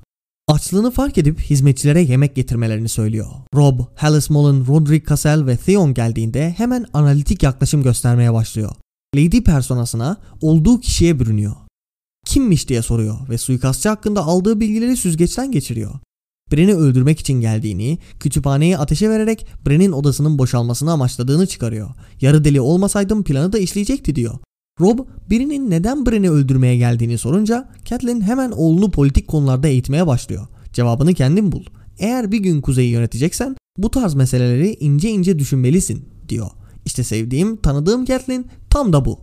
Açlığını 0.49 0.91
fark 0.91 1.19
edip 1.19 1.41
hizmetçilere 1.41 2.03
yemek 2.03 2.37
getirmelerini 2.37 2.89
söylüyor. 2.89 3.27
Rob, 3.55 3.81
Hallis 3.95 4.31
Mullen, 4.31 4.67
Roderick 4.67 5.07
Cassell 5.09 5.47
ve 5.47 5.57
Theon 5.57 5.95
geldiğinde 5.95 6.51
hemen 6.51 6.87
analitik 6.93 7.43
yaklaşım 7.43 7.83
göstermeye 7.83 8.33
başlıyor. 8.33 8.71
Lady 9.17 9.43
personasına 9.43 10.17
olduğu 10.41 10.81
kişiye 10.81 11.21
bürünüyor. 11.21 11.55
Kimmiş 12.27 12.69
diye 12.69 12.83
soruyor 12.83 13.29
ve 13.29 13.39
suikastçı 13.39 13.89
hakkında 13.89 14.25
aldığı 14.25 14.61
bilgileri 14.61 14.97
süzgeçten 14.97 15.53
geçiriyor. 15.53 15.93
Bren'i 16.53 16.75
öldürmek 16.75 17.21
için 17.21 17.41
geldiğini, 17.41 17.99
kütüphaneyi 18.21 18.79
ateşe 18.79 19.11
vererek 19.11 19.47
Bren'in 19.67 19.93
odasının 19.93 20.39
boşalmasını 20.39 20.93
amaçladığını 20.93 21.47
çıkarıyor. 21.47 21.91
Yarı 22.21 22.45
deli 22.45 22.61
olmasaydım 22.61 23.25
planı 23.25 23.53
da 23.53 23.59
işleyecekti 23.59 24.15
diyor. 24.15 24.39
Rob 24.81 24.99
birinin 25.31 25.71
neden 25.71 26.07
Bren'i 26.07 26.31
öldürmeye 26.31 26.77
geldiğini 26.77 27.19
sorunca 27.19 27.69
Catelyn 27.85 28.21
hemen 28.21 28.51
oğlunu 28.51 28.91
politik 28.91 29.29
konularda 29.29 29.69
eğitmeye 29.69 30.07
başlıyor. 30.07 30.47
Cevabını 30.73 31.15
kendin 31.15 31.53
bul. 31.53 31.65
Eğer 31.99 32.33
bir 32.33 32.39
gün 32.39 32.61
kuzeyi 32.61 32.91
yöneteceksen 32.91 33.57
bu 33.79 33.91
tarz 33.91 34.15
meseleleri 34.15 34.77
ince 34.81 35.11
ince 35.11 35.39
düşünmelisin 35.39 36.09
diyor. 36.29 36.51
İşte 36.85 37.05
sevdiğim, 37.05 37.57
tanıdığım 37.57 38.05
Catelyn 38.05 38.47
tam 38.71 38.93
da 38.93 39.05
bu. 39.05 39.19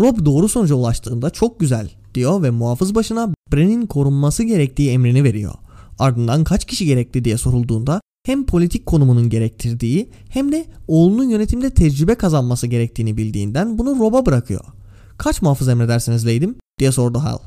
Rob 0.00 0.24
doğru 0.24 0.48
sonuca 0.48 0.74
ulaştığında 0.74 1.30
çok 1.30 1.60
güzel 1.60 1.90
diyor 2.14 2.42
ve 2.42 2.50
muhafız 2.50 2.94
başına 2.94 3.34
Bren'in 3.52 3.86
korunması 3.86 4.42
gerektiği 4.42 4.90
emrini 4.90 5.24
veriyor. 5.24 5.54
Ardından 6.00 6.44
kaç 6.44 6.64
kişi 6.64 6.86
gerekli 6.86 7.24
diye 7.24 7.38
sorulduğunda 7.38 8.00
hem 8.26 8.46
politik 8.46 8.86
konumunun 8.86 9.28
gerektirdiği 9.28 10.10
hem 10.28 10.52
de 10.52 10.66
oğlunun 10.88 11.28
yönetimde 11.28 11.70
tecrübe 11.70 12.14
kazanması 12.14 12.66
gerektiğini 12.66 13.16
bildiğinden 13.16 13.78
bunu 13.78 13.98
Rob'a 13.98 14.26
bırakıyor. 14.26 14.64
Kaç 15.18 15.42
muhafız 15.42 15.68
emredersiniz 15.68 16.26
leydim 16.26 16.54
diye 16.78 16.92
sordu 16.92 17.18
Hal. 17.18 17.38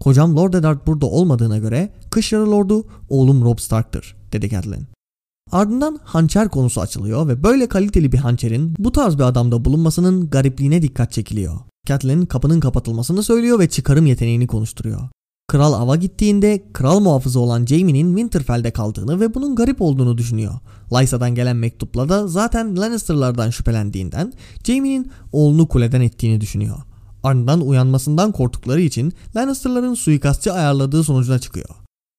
Kocam 0.00 0.36
Lord 0.36 0.54
Eddard 0.54 0.86
burada 0.86 1.06
olmadığına 1.06 1.58
göre 1.58 1.92
kış 2.10 2.32
yarı 2.32 2.50
lordu 2.50 2.86
oğlum 3.08 3.44
Rob 3.44 3.58
Stark'tır 3.58 4.16
dedi 4.32 4.50
Catelyn. 4.50 4.86
Ardından 5.52 6.00
hançer 6.04 6.48
konusu 6.48 6.80
açılıyor 6.80 7.28
ve 7.28 7.42
böyle 7.42 7.68
kaliteli 7.68 8.12
bir 8.12 8.18
hançerin 8.18 8.74
bu 8.78 8.92
tarz 8.92 9.18
bir 9.18 9.22
adamda 9.22 9.64
bulunmasının 9.64 10.30
garipliğine 10.30 10.82
dikkat 10.82 11.12
çekiliyor. 11.12 11.56
Catelyn 11.86 12.26
kapının 12.26 12.60
kapatılmasını 12.60 13.22
söylüyor 13.22 13.58
ve 13.58 13.68
çıkarım 13.68 14.06
yeteneğini 14.06 14.46
konuşturuyor. 14.46 15.00
Kral 15.48 15.72
ava 15.72 15.96
gittiğinde 15.96 16.62
kral 16.72 17.00
muhafızı 17.00 17.40
olan 17.40 17.66
Jaime'nin 17.66 18.08
Winterfell'de 18.08 18.70
kaldığını 18.70 19.20
ve 19.20 19.34
bunun 19.34 19.56
garip 19.56 19.82
olduğunu 19.82 20.18
düşünüyor. 20.18 20.54
Lysa'dan 20.92 21.34
gelen 21.34 21.56
mektupla 21.56 22.08
da 22.08 22.26
zaten 22.26 22.76
Lannister'lardan 22.76 23.50
şüphelendiğinden 23.50 24.32
Jaime'nin 24.64 25.10
oğlunu 25.32 25.68
kuleden 25.68 26.00
ettiğini 26.00 26.40
düşünüyor. 26.40 26.76
Ardından 27.22 27.60
uyanmasından 27.60 28.32
korktukları 28.32 28.80
için 28.80 29.12
Lannister'ların 29.36 29.94
suikastçı 29.94 30.52
ayarladığı 30.52 31.04
sonucuna 31.04 31.38
çıkıyor. 31.38 31.68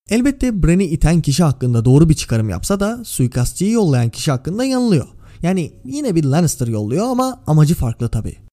Elbette 0.09 0.63
Bran'i 0.63 0.85
iten 0.85 1.21
kişi 1.21 1.43
hakkında 1.43 1.85
doğru 1.85 2.09
bir 2.09 2.15
çıkarım 2.15 2.49
yapsa 2.49 2.79
da 2.79 3.05
suikastçıyı 3.05 3.71
yollayan 3.71 4.09
kişi 4.09 4.31
hakkında 4.31 4.65
yanılıyor. 4.65 5.07
Yani 5.41 5.73
yine 5.85 6.15
bir 6.15 6.23
Lannister 6.23 6.67
yolluyor 6.67 7.05
ama 7.07 7.41
amacı 7.47 7.75
farklı 7.75 8.09
tabi. 8.09 8.48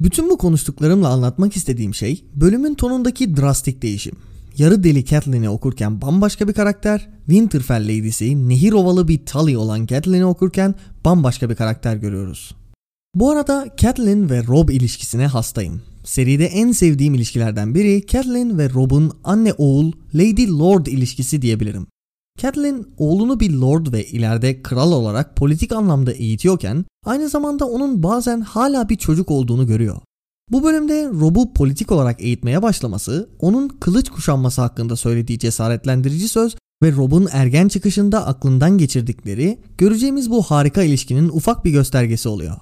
Bütün 0.00 0.30
bu 0.30 0.38
konuştuklarımla 0.38 1.08
anlatmak 1.08 1.56
istediğim 1.56 1.94
şey 1.94 2.24
bölümün 2.34 2.74
tonundaki 2.74 3.36
drastik 3.36 3.82
değişim. 3.82 4.16
Yarı 4.56 4.84
deli 4.84 5.04
Catelyn'i 5.04 5.50
okurken 5.50 6.00
bambaşka 6.00 6.48
bir 6.48 6.52
karakter, 6.52 7.08
Winterfell 7.26 7.82
Lady'si 7.82 8.48
nehir 8.48 8.72
ovalı 8.72 9.08
bir 9.08 9.26
Tully 9.26 9.56
olan 9.56 9.86
Catelyn'i 9.86 10.24
okurken 10.24 10.74
bambaşka 11.04 11.50
bir 11.50 11.54
karakter 11.54 11.96
görüyoruz. 11.96 12.54
Bu 13.14 13.30
arada 13.30 13.66
Catelyn 13.76 14.30
ve 14.30 14.46
Rob 14.46 14.68
ilişkisine 14.68 15.26
hastayım. 15.26 15.82
Seride 16.04 16.46
en 16.46 16.72
sevdiğim 16.72 17.14
ilişkilerden 17.14 17.74
biri 17.74 18.06
Catelyn 18.06 18.58
ve 18.58 18.70
Rob'un 18.70 19.12
anne 19.24 19.52
oğul 19.52 19.92
Lady 20.14 20.48
Lord 20.48 20.86
ilişkisi 20.86 21.42
diyebilirim. 21.42 21.86
Catelyn 22.38 22.86
oğlunu 22.98 23.40
bir 23.40 23.52
lord 23.52 23.92
ve 23.92 24.06
ileride 24.06 24.62
kral 24.62 24.92
olarak 24.92 25.36
politik 25.36 25.72
anlamda 25.72 26.12
eğitiyorken 26.12 26.84
aynı 27.04 27.28
zamanda 27.28 27.66
onun 27.66 28.02
bazen 28.02 28.40
hala 28.40 28.88
bir 28.88 28.96
çocuk 28.96 29.30
olduğunu 29.30 29.66
görüyor. 29.66 29.96
Bu 30.50 30.62
bölümde 30.62 31.10
Rob'u 31.12 31.54
politik 31.54 31.92
olarak 31.92 32.22
eğitmeye 32.22 32.62
başlaması, 32.62 33.28
onun 33.38 33.68
kılıç 33.68 34.10
kuşanması 34.10 34.62
hakkında 34.62 34.96
söylediği 34.96 35.38
cesaretlendirici 35.38 36.28
söz 36.28 36.56
ve 36.82 36.92
Rob'un 36.92 37.28
ergen 37.32 37.68
çıkışında 37.68 38.26
aklından 38.26 38.78
geçirdikleri 38.78 39.58
göreceğimiz 39.78 40.30
bu 40.30 40.42
harika 40.42 40.82
ilişkinin 40.82 41.28
ufak 41.28 41.64
bir 41.64 41.70
göstergesi 41.70 42.28
oluyor. 42.28 42.56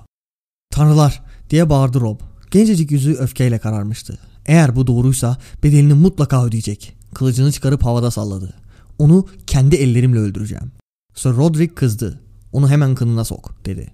Tanrılar 0.71 1.23
diye 1.51 1.71
bağırdı 1.71 2.01
Rob. 2.01 2.21
Gencecik 2.51 2.91
yüzü 2.91 3.15
öfkeyle 3.15 3.59
kararmıştı. 3.59 4.19
Eğer 4.47 4.77
bu 4.77 4.87
doğruysa 4.87 5.37
bedelini 5.63 5.95
mutlaka 5.95 6.45
ödeyecek. 6.45 6.97
Kılıcını 7.15 7.53
çıkarıp 7.53 7.85
havada 7.85 8.11
salladı. 8.11 8.66
Onu 8.99 9.27
kendi 9.47 9.77
ellerimle 9.77 10.19
öldüreceğim. 10.19 10.73
Sir 11.15 11.31
Roderick 11.31 11.75
kızdı. 11.75 12.21
Onu 12.53 12.71
hemen 12.71 12.95
kınına 12.95 13.25
sok 13.25 13.55
dedi. 13.65 13.93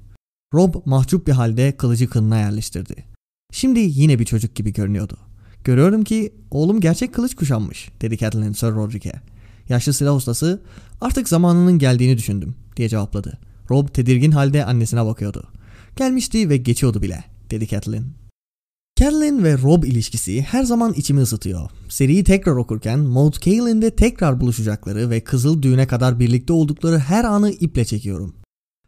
Rob 0.54 0.74
mahcup 0.84 1.26
bir 1.26 1.32
halde 1.32 1.76
kılıcı 1.76 2.08
kınına 2.10 2.38
yerleştirdi. 2.38 3.04
Şimdi 3.52 3.80
yine 3.80 4.18
bir 4.18 4.24
çocuk 4.24 4.54
gibi 4.54 4.72
görünüyordu. 4.72 5.16
Görüyorum 5.64 6.04
ki 6.04 6.34
oğlum 6.50 6.80
gerçek 6.80 7.14
kılıç 7.14 7.34
kuşanmış 7.34 7.88
dedi 8.00 8.18
Catelyn 8.18 8.52
Sir 8.52 8.66
Roderick'e. 8.66 9.12
Yaşlı 9.68 9.92
silah 9.92 10.16
ustası 10.16 10.62
artık 11.00 11.28
zamanının 11.28 11.78
geldiğini 11.78 12.18
düşündüm 12.18 12.54
diye 12.76 12.88
cevapladı. 12.88 13.38
Rob 13.70 13.88
tedirgin 13.88 14.30
halde 14.30 14.64
annesine 14.64 15.06
bakıyordu. 15.06 15.48
Gelmişti 15.96 16.48
ve 16.48 16.56
geçiyordu 16.56 17.02
bile 17.02 17.24
dedi 17.50 17.68
Catelyn. 17.68 18.21
Catelyn 19.02 19.44
ve 19.44 19.58
Rob 19.58 19.84
ilişkisi 19.84 20.42
her 20.42 20.64
zaman 20.64 20.92
içimi 20.92 21.20
ısıtıyor. 21.20 21.70
Seriyi 21.88 22.24
tekrar 22.24 22.52
okurken 22.52 22.98
Maud 22.98 23.34
Cailin'de 23.40 23.90
tekrar 23.90 24.40
buluşacakları 24.40 25.10
ve 25.10 25.20
Kızıl 25.20 25.62
Düğün'e 25.62 25.86
kadar 25.86 26.20
birlikte 26.20 26.52
oldukları 26.52 26.98
her 26.98 27.24
anı 27.24 27.50
iple 27.50 27.84
çekiyorum. 27.84 28.34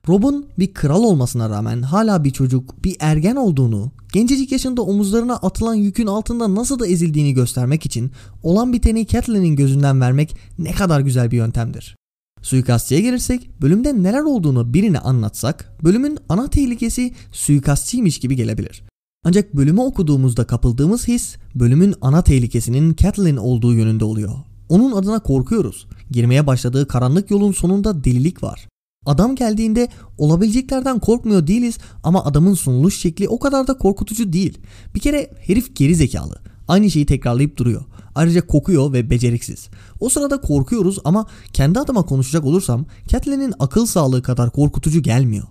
Rob'un 0.08 0.46
bir 0.58 0.74
kral 0.74 1.02
olmasına 1.02 1.50
rağmen 1.50 1.82
hala 1.82 2.24
bir 2.24 2.30
çocuk, 2.30 2.84
bir 2.84 2.96
ergen 3.00 3.36
olduğunu, 3.36 3.92
gencecik 4.12 4.52
yaşında 4.52 4.82
omuzlarına 4.82 5.36
atılan 5.36 5.74
yükün 5.74 6.06
altında 6.06 6.54
nasıl 6.54 6.78
da 6.78 6.86
ezildiğini 6.86 7.34
göstermek 7.34 7.86
için 7.86 8.10
olan 8.42 8.72
biteni 8.72 9.06
Catelyn'in 9.06 9.56
gözünden 9.56 10.00
vermek 10.00 10.36
ne 10.58 10.72
kadar 10.72 11.00
güzel 11.00 11.30
bir 11.30 11.36
yöntemdir. 11.36 11.96
Suikastçıya 12.42 13.00
gelirsek 13.00 13.50
bölümde 13.62 14.02
neler 14.02 14.22
olduğunu 14.22 14.74
birine 14.74 14.98
anlatsak 14.98 15.78
bölümün 15.84 16.18
ana 16.28 16.50
tehlikesi 16.50 17.14
suikastçıymış 17.32 18.18
gibi 18.18 18.36
gelebilir. 18.36 18.82
Ancak 19.24 19.56
bölümü 19.56 19.80
okuduğumuzda 19.80 20.44
kapıldığımız 20.44 21.08
his 21.08 21.36
bölümün 21.54 21.94
ana 22.00 22.22
tehlikesinin 22.22 22.94
Catelyn 22.96 23.36
olduğu 23.36 23.74
yönünde 23.74 24.04
oluyor. 24.04 24.32
Onun 24.68 24.92
adına 24.92 25.18
korkuyoruz. 25.18 25.86
Girmeye 26.10 26.46
başladığı 26.46 26.88
karanlık 26.88 27.30
yolun 27.30 27.52
sonunda 27.52 28.04
delilik 28.04 28.42
var. 28.42 28.68
Adam 29.06 29.36
geldiğinde 29.36 29.88
olabileceklerden 30.18 30.98
korkmuyor 30.98 31.46
değiliz 31.46 31.78
ama 32.02 32.24
adamın 32.24 32.54
sunuluş 32.54 33.00
şekli 33.00 33.28
o 33.28 33.38
kadar 33.38 33.66
da 33.66 33.78
korkutucu 33.78 34.32
değil. 34.32 34.58
Bir 34.94 35.00
kere 35.00 35.30
herif 35.40 35.76
geri 35.76 35.94
zekalı. 35.94 36.38
Aynı 36.68 36.90
şeyi 36.90 37.06
tekrarlayıp 37.06 37.56
duruyor. 37.56 37.84
Ayrıca 38.14 38.46
kokuyor 38.46 38.92
ve 38.92 39.10
beceriksiz. 39.10 39.68
O 40.00 40.08
sırada 40.08 40.40
korkuyoruz 40.40 40.98
ama 41.04 41.26
kendi 41.52 41.78
adıma 41.78 42.02
konuşacak 42.02 42.44
olursam 42.44 42.86
Catelyn'in 43.08 43.54
akıl 43.58 43.86
sağlığı 43.86 44.22
kadar 44.22 44.50
korkutucu 44.50 45.02
gelmiyor. 45.02 45.44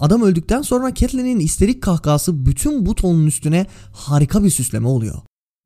Adam 0.00 0.22
öldükten 0.22 0.62
sonra 0.62 0.94
Catelyn'in 0.94 1.40
isterik 1.40 1.82
kahkası 1.82 2.46
bütün 2.46 2.86
bu 2.86 2.94
tonun 2.94 3.26
üstüne 3.26 3.66
harika 3.92 4.44
bir 4.44 4.50
süsleme 4.50 4.88
oluyor. 4.88 5.18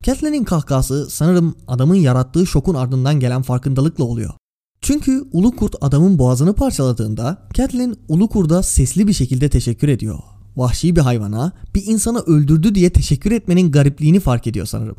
Catelyn'in 0.03 0.43
kahkası 0.43 1.09
sanırım 1.09 1.55
adamın 1.67 1.95
yarattığı 1.95 2.47
şokun 2.47 2.75
ardından 2.75 3.19
gelen 3.19 3.41
farkındalıkla 3.41 4.03
oluyor. 4.03 4.33
Çünkü 4.81 5.25
ulu 5.31 5.55
kurt 5.55 5.75
adamın 5.81 6.19
boğazını 6.19 6.53
parçaladığında 6.53 7.47
Catelyn 7.53 7.95
ulu 8.07 8.29
kurda 8.29 8.63
sesli 8.63 9.07
bir 9.07 9.13
şekilde 9.13 9.49
teşekkür 9.49 9.87
ediyor. 9.87 10.19
Vahşi 10.55 10.95
bir 10.95 11.01
hayvana 11.01 11.51
bir 11.75 11.85
insanı 11.85 12.19
öldürdü 12.19 12.75
diye 12.75 12.89
teşekkür 12.89 13.31
etmenin 13.31 13.71
garipliğini 13.71 14.19
fark 14.19 14.47
ediyor 14.47 14.65
sanırım. 14.65 14.95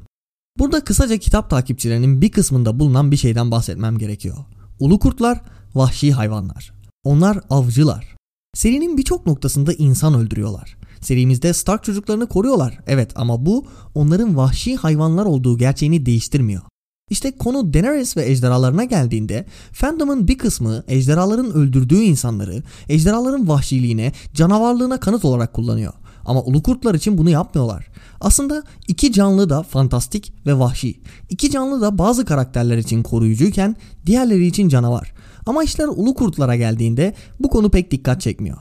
Burada 0.58 0.84
kısaca 0.84 1.16
kitap 1.16 1.50
takipçilerinin 1.50 2.20
bir 2.20 2.30
kısmında 2.30 2.80
bulunan 2.80 3.10
bir 3.10 3.16
şeyden 3.16 3.50
bahsetmem 3.50 3.98
gerekiyor. 3.98 4.36
Ulu 4.80 4.98
kurtlar 4.98 5.40
vahşi 5.74 6.12
hayvanlar. 6.12 6.72
Onlar 7.04 7.40
avcılar. 7.50 8.13
Serinin 8.54 8.98
birçok 8.98 9.26
noktasında 9.26 9.72
insan 9.72 10.14
öldürüyorlar. 10.14 10.76
Serimizde 11.00 11.52
Stark 11.52 11.84
çocuklarını 11.84 12.26
koruyorlar. 12.26 12.78
Evet 12.86 13.12
ama 13.16 13.46
bu 13.46 13.66
onların 13.94 14.36
vahşi 14.36 14.76
hayvanlar 14.76 15.24
olduğu 15.24 15.58
gerçeğini 15.58 16.06
değiştirmiyor. 16.06 16.62
İşte 17.10 17.32
konu 17.38 17.74
Daenerys 17.74 18.16
ve 18.16 18.30
ejderhalarına 18.30 18.84
geldiğinde 18.84 19.46
fandom'ın 19.72 20.28
bir 20.28 20.38
kısmı 20.38 20.84
ejderhaların 20.88 21.52
öldürdüğü 21.52 22.00
insanları 22.00 22.62
ejderhaların 22.88 23.48
vahşiliğine, 23.48 24.12
canavarlığına 24.34 25.00
kanıt 25.00 25.24
olarak 25.24 25.52
kullanıyor. 25.52 25.92
Ama 26.24 26.42
ulu 26.42 26.62
kurtlar 26.62 26.94
için 26.94 27.18
bunu 27.18 27.30
yapmıyorlar. 27.30 27.88
Aslında 28.20 28.62
iki 28.88 29.12
canlı 29.12 29.50
da 29.50 29.62
fantastik 29.62 30.32
ve 30.46 30.58
vahşi. 30.58 31.00
İki 31.30 31.50
canlı 31.50 31.80
da 31.80 31.98
bazı 31.98 32.24
karakterler 32.24 32.78
için 32.78 33.02
koruyucuyken 33.02 33.76
diğerleri 34.06 34.46
için 34.46 34.68
canavar. 34.68 35.13
Ama 35.46 35.64
işler 35.64 35.88
ulu 35.88 36.14
kurtlara 36.14 36.56
geldiğinde 36.56 37.14
bu 37.40 37.48
konu 37.48 37.70
pek 37.70 37.90
dikkat 37.90 38.20
çekmiyor. 38.20 38.58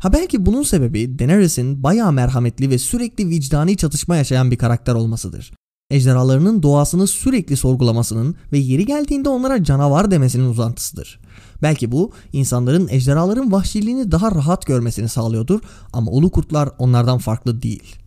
Ha 0.00 0.12
belki 0.12 0.46
bunun 0.46 0.62
sebebi 0.62 1.18
Daenerys'in 1.18 1.82
bayağı 1.82 2.12
merhametli 2.12 2.70
ve 2.70 2.78
sürekli 2.78 3.28
vicdani 3.28 3.76
çatışma 3.76 4.16
yaşayan 4.16 4.50
bir 4.50 4.58
karakter 4.58 4.94
olmasıdır. 4.94 5.52
Ejderhalarının 5.90 6.62
doğasını 6.62 7.06
sürekli 7.06 7.56
sorgulamasının 7.56 8.34
ve 8.52 8.58
yeri 8.58 8.86
geldiğinde 8.86 9.28
onlara 9.28 9.64
canavar 9.64 10.10
demesinin 10.10 10.44
uzantısıdır. 10.44 11.20
Belki 11.62 11.92
bu 11.92 12.12
insanların 12.32 12.88
ejderhaların 12.90 13.52
vahşiliğini 13.52 14.12
daha 14.12 14.30
rahat 14.32 14.66
görmesini 14.66 15.08
sağlıyordur 15.08 15.60
ama 15.92 16.10
ulu 16.10 16.30
kurtlar 16.30 16.68
onlardan 16.78 17.18
farklı 17.18 17.62
değil. 17.62 18.03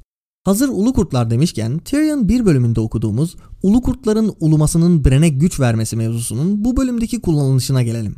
Hazır 0.48 0.70
ulu 0.70 0.94
kurtlar 0.94 1.30
demişken 1.30 1.78
Tyrion 1.78 2.30
bir 2.30 2.46
bölümünde 2.46 2.80
okuduğumuz 2.80 3.36
ulu 3.64 3.82
kurtların 3.82 4.34
ulumasının 4.40 5.06
Bren'e 5.06 5.30
güç 5.30 5.60
vermesi 5.60 5.96
mevzusunun 5.96 6.66
bu 6.66 6.78
bölümdeki 6.78 7.22
kullanılışına 7.22 7.84
gelelim. 7.84 8.16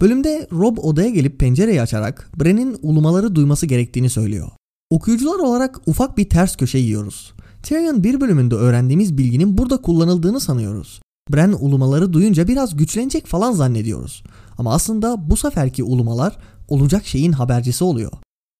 Bölümde 0.00 0.48
Rob 0.52 0.78
odaya 0.78 1.10
gelip 1.10 1.38
pencereyi 1.38 1.82
açarak 1.82 2.30
Bren'in 2.40 2.76
ulumaları 2.82 3.34
duyması 3.34 3.66
gerektiğini 3.66 4.10
söylüyor. 4.10 4.48
Okuyucular 4.90 5.38
olarak 5.38 5.80
ufak 5.86 6.18
bir 6.18 6.28
ters 6.28 6.56
köşe 6.56 6.78
yiyoruz. 6.78 7.32
Tyrion 7.62 8.04
bir 8.04 8.20
bölümünde 8.20 8.54
öğrendiğimiz 8.54 9.18
bilginin 9.18 9.58
burada 9.58 9.76
kullanıldığını 9.82 10.40
sanıyoruz. 10.40 11.00
Bren 11.32 11.52
ulumaları 11.52 12.12
duyunca 12.12 12.48
biraz 12.48 12.76
güçlenecek 12.76 13.26
falan 13.26 13.52
zannediyoruz. 13.52 14.22
Ama 14.58 14.74
aslında 14.74 15.30
bu 15.30 15.36
seferki 15.36 15.84
ulumalar 15.84 16.38
olacak 16.68 17.06
şeyin 17.06 17.32
habercisi 17.32 17.84
oluyor. 17.84 18.12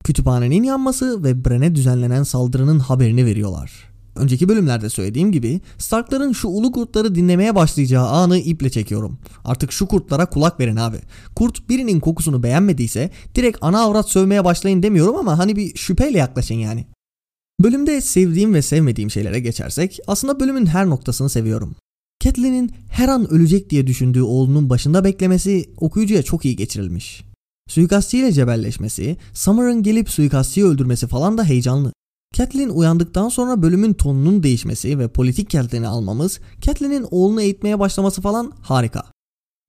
Kütüphanenin 0.07 0.62
yanması 0.62 1.25
ve 1.25 1.45
Bren'e 1.45 1.75
düzenlenen 1.75 2.23
saldırının 2.23 2.79
haberini 2.79 3.27
veriyorlar. 3.27 3.73
Önceki 4.16 4.49
bölümlerde 4.49 4.90
söylediğim 4.90 5.33
gibi 5.33 5.61
Starkların 5.79 6.33
şu 6.33 6.49
ulu 6.49 6.73
kurtları 6.73 7.14
dinlemeye 7.14 7.55
başlayacağı 7.55 8.07
anı 8.07 8.38
iple 8.38 8.71
çekiyorum. 8.71 9.19
Artık 9.45 9.73
şu 9.73 9.87
kurtlara 9.87 10.27
kulak 10.27 10.61
verin 10.61 10.77
abi. 10.77 10.97
Kurt 11.37 11.69
birinin 11.69 12.01
kokusunu 12.01 12.42
beğenmediyse 12.42 13.11
direkt 13.35 13.59
ana 13.61 13.81
avrat 13.81 14.09
sövmeye 14.09 14.45
başlayın 14.45 14.83
demiyorum 14.83 15.16
ama 15.16 15.38
hani 15.38 15.57
bir 15.57 15.77
şüpheyle 15.77 16.19
yaklaşın 16.19 16.55
yani. 16.55 16.87
Bölümde 17.62 18.01
sevdiğim 18.01 18.55
ve 18.55 18.62
sevmediğim 18.62 19.11
şeylere 19.11 19.40
geçersek 19.40 19.99
aslında 20.07 20.40
bölümün 20.40 20.66
her 20.66 20.87
noktasını 20.87 21.29
seviyorum. 21.29 21.77
Catelyn'in 22.21 22.71
her 22.90 23.09
an 23.09 23.31
ölecek 23.31 23.71
diye 23.71 23.87
düşündüğü 23.87 24.23
oğlunun 24.23 24.71
başında 24.71 25.05
beklemesi 25.05 25.71
okuyucuya 25.77 26.23
çok 26.23 26.45
iyi 26.45 26.57
geçirilmiş. 26.57 27.26
Suikastçıyla 27.68 28.33
cebelleşmesi, 28.33 29.16
Summer'ın 29.33 29.83
gelip 29.83 30.11
suikastçıyı 30.11 30.66
öldürmesi 30.66 31.07
falan 31.07 31.38
da 31.38 31.44
heyecanlı. 31.44 31.92
Catelyn 32.35 32.68
uyandıktan 32.68 33.29
sonra 33.29 33.62
bölümün 33.62 33.92
tonunun 33.92 34.42
değişmesi 34.42 34.98
ve 34.98 35.09
politik 35.09 35.50
Catelyn'i 35.50 35.88
almamız, 35.88 36.40
Catelyn'in 36.61 37.07
oğlunu 37.11 37.42
eğitmeye 37.42 37.79
başlaması 37.79 38.22
falan 38.22 38.52
harika. 38.61 39.05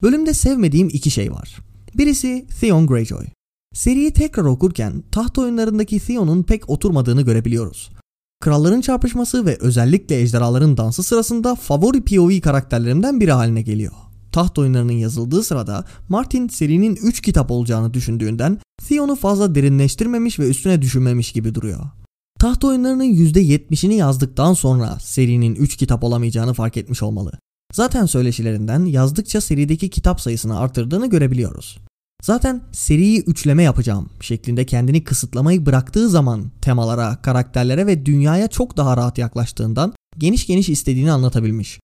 Bölümde 0.02 0.34
sevmediğim 0.34 0.90
iki 0.94 1.12
şey 1.12 1.32
var. 1.32 1.58
Birisi 1.98 2.46
Theon 2.60 2.88
Greyjoy. 2.88 3.26
Seriyi 3.74 4.14
tekrar 4.14 4.44
okurken 4.44 5.04
taht 5.12 5.38
oyunlarındaki 5.38 6.00
Theon'un 6.00 6.44
pek 6.44 6.70
oturmadığını 6.70 7.22
görebiliyoruz. 7.22 7.90
Kralların 8.42 8.82
çarpışması 8.82 9.46
ve 9.46 9.58
özellikle 9.60 10.22
ejderhaların 10.22 10.78
dansı 10.78 11.04
sırasında 11.04 11.56
favori 11.56 12.02
POV 12.02 12.40
karakterlerimden 12.40 13.20
biri 13.20 13.32
haline 13.32 13.62
geliyor. 13.62 13.94
Taht 14.32 14.60
oyunlarının 14.60 14.94
yazıldığı 14.94 15.44
sırada 15.44 15.86
Martin 16.10 16.48
serinin 16.48 16.96
3 16.96 17.22
kitap 17.22 17.52
olacağını 17.52 17.94
düşündüğünden 17.94 18.60
Theon'u 18.88 19.16
fazla 19.16 19.56
derinleştirmemiş 19.56 20.40
ve 20.40 20.50
üstüne 20.50 20.82
düşünmemiş 20.82 21.32
gibi 21.32 21.56
duruyor. 21.56 21.80
Taht 22.40 22.64
oyunlarının 22.64 23.04
%70'ini 23.04 23.94
yazdıktan 23.94 24.54
sonra 24.54 24.98
serinin 25.00 25.56
3 25.56 25.76
kitap 25.76 26.04
olamayacağını 26.04 26.54
fark 26.54 26.78
etmiş 26.78 27.04
olmalı. 27.04 27.32
Zaten 27.74 28.06
söyleşilerinden 28.06 28.86
yazdıkça 28.86 29.42
serideki 29.42 29.90
kitap 29.90 30.22
sayısını 30.22 30.60
artırdığını 30.60 31.10
görebiliyoruz. 31.10 31.78
Zaten 32.22 32.62
seriyi 32.72 33.24
üçleme 33.24 33.64
yapacağım 33.64 34.10
şeklinde 34.22 34.66
kendini 34.66 35.04
kısıtlamayı 35.04 35.66
bıraktığı 35.66 36.10
zaman 36.10 36.52
temalara, 36.62 37.22
karakterlere 37.22 37.88
ve 37.88 38.06
dünyaya 38.06 38.48
çok 38.48 38.78
daha 38.78 38.98
rahat 38.98 39.18
yaklaştığından 39.18 39.94
geniş 40.18 40.48
geniş 40.48 40.70
istediğini 40.70 41.12
anlatabilmiş. 41.12 41.80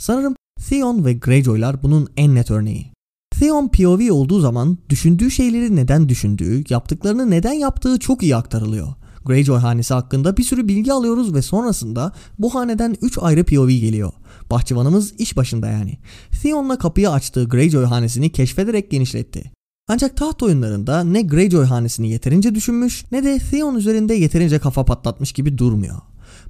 Sanırım 0.00 0.34
Theon 0.68 1.04
ve 1.04 1.12
Greyjoy'lar 1.12 1.82
bunun 1.82 2.08
en 2.16 2.34
net 2.34 2.50
örneği. 2.50 2.92
Theon 3.40 3.68
POV 3.68 4.12
olduğu 4.12 4.40
zaman 4.40 4.78
düşündüğü 4.88 5.30
şeyleri 5.30 5.76
neden 5.76 6.08
düşündüğü, 6.08 6.64
yaptıklarını 6.68 7.30
neden 7.30 7.52
yaptığı 7.52 7.98
çok 7.98 8.22
iyi 8.22 8.36
aktarılıyor. 8.36 8.94
Greyjoy 9.24 9.58
hanesi 9.58 9.94
hakkında 9.94 10.36
bir 10.36 10.42
sürü 10.42 10.68
bilgi 10.68 10.92
alıyoruz 10.92 11.34
ve 11.34 11.42
sonrasında 11.42 12.12
bu 12.38 12.54
haneden 12.54 12.96
3 13.02 13.18
ayrı 13.20 13.44
POV 13.44 13.68
geliyor. 13.68 14.12
Bahçıvanımız 14.50 15.14
iş 15.18 15.36
başında 15.36 15.66
yani. 15.66 15.98
Theon'la 16.42 16.78
kapıyı 16.78 17.10
açtığı 17.10 17.44
Greyjoy 17.44 17.84
hanesini 17.84 18.32
keşfederek 18.32 18.90
genişletti. 18.90 19.52
Ancak 19.88 20.16
taht 20.16 20.42
oyunlarında 20.42 21.04
ne 21.04 21.22
Greyjoy 21.22 21.64
hanesini 21.64 22.10
yeterince 22.10 22.54
düşünmüş 22.54 23.04
ne 23.12 23.24
de 23.24 23.38
Theon 23.38 23.74
üzerinde 23.74 24.14
yeterince 24.14 24.58
kafa 24.58 24.84
patlatmış 24.84 25.32
gibi 25.32 25.58
durmuyor. 25.58 25.96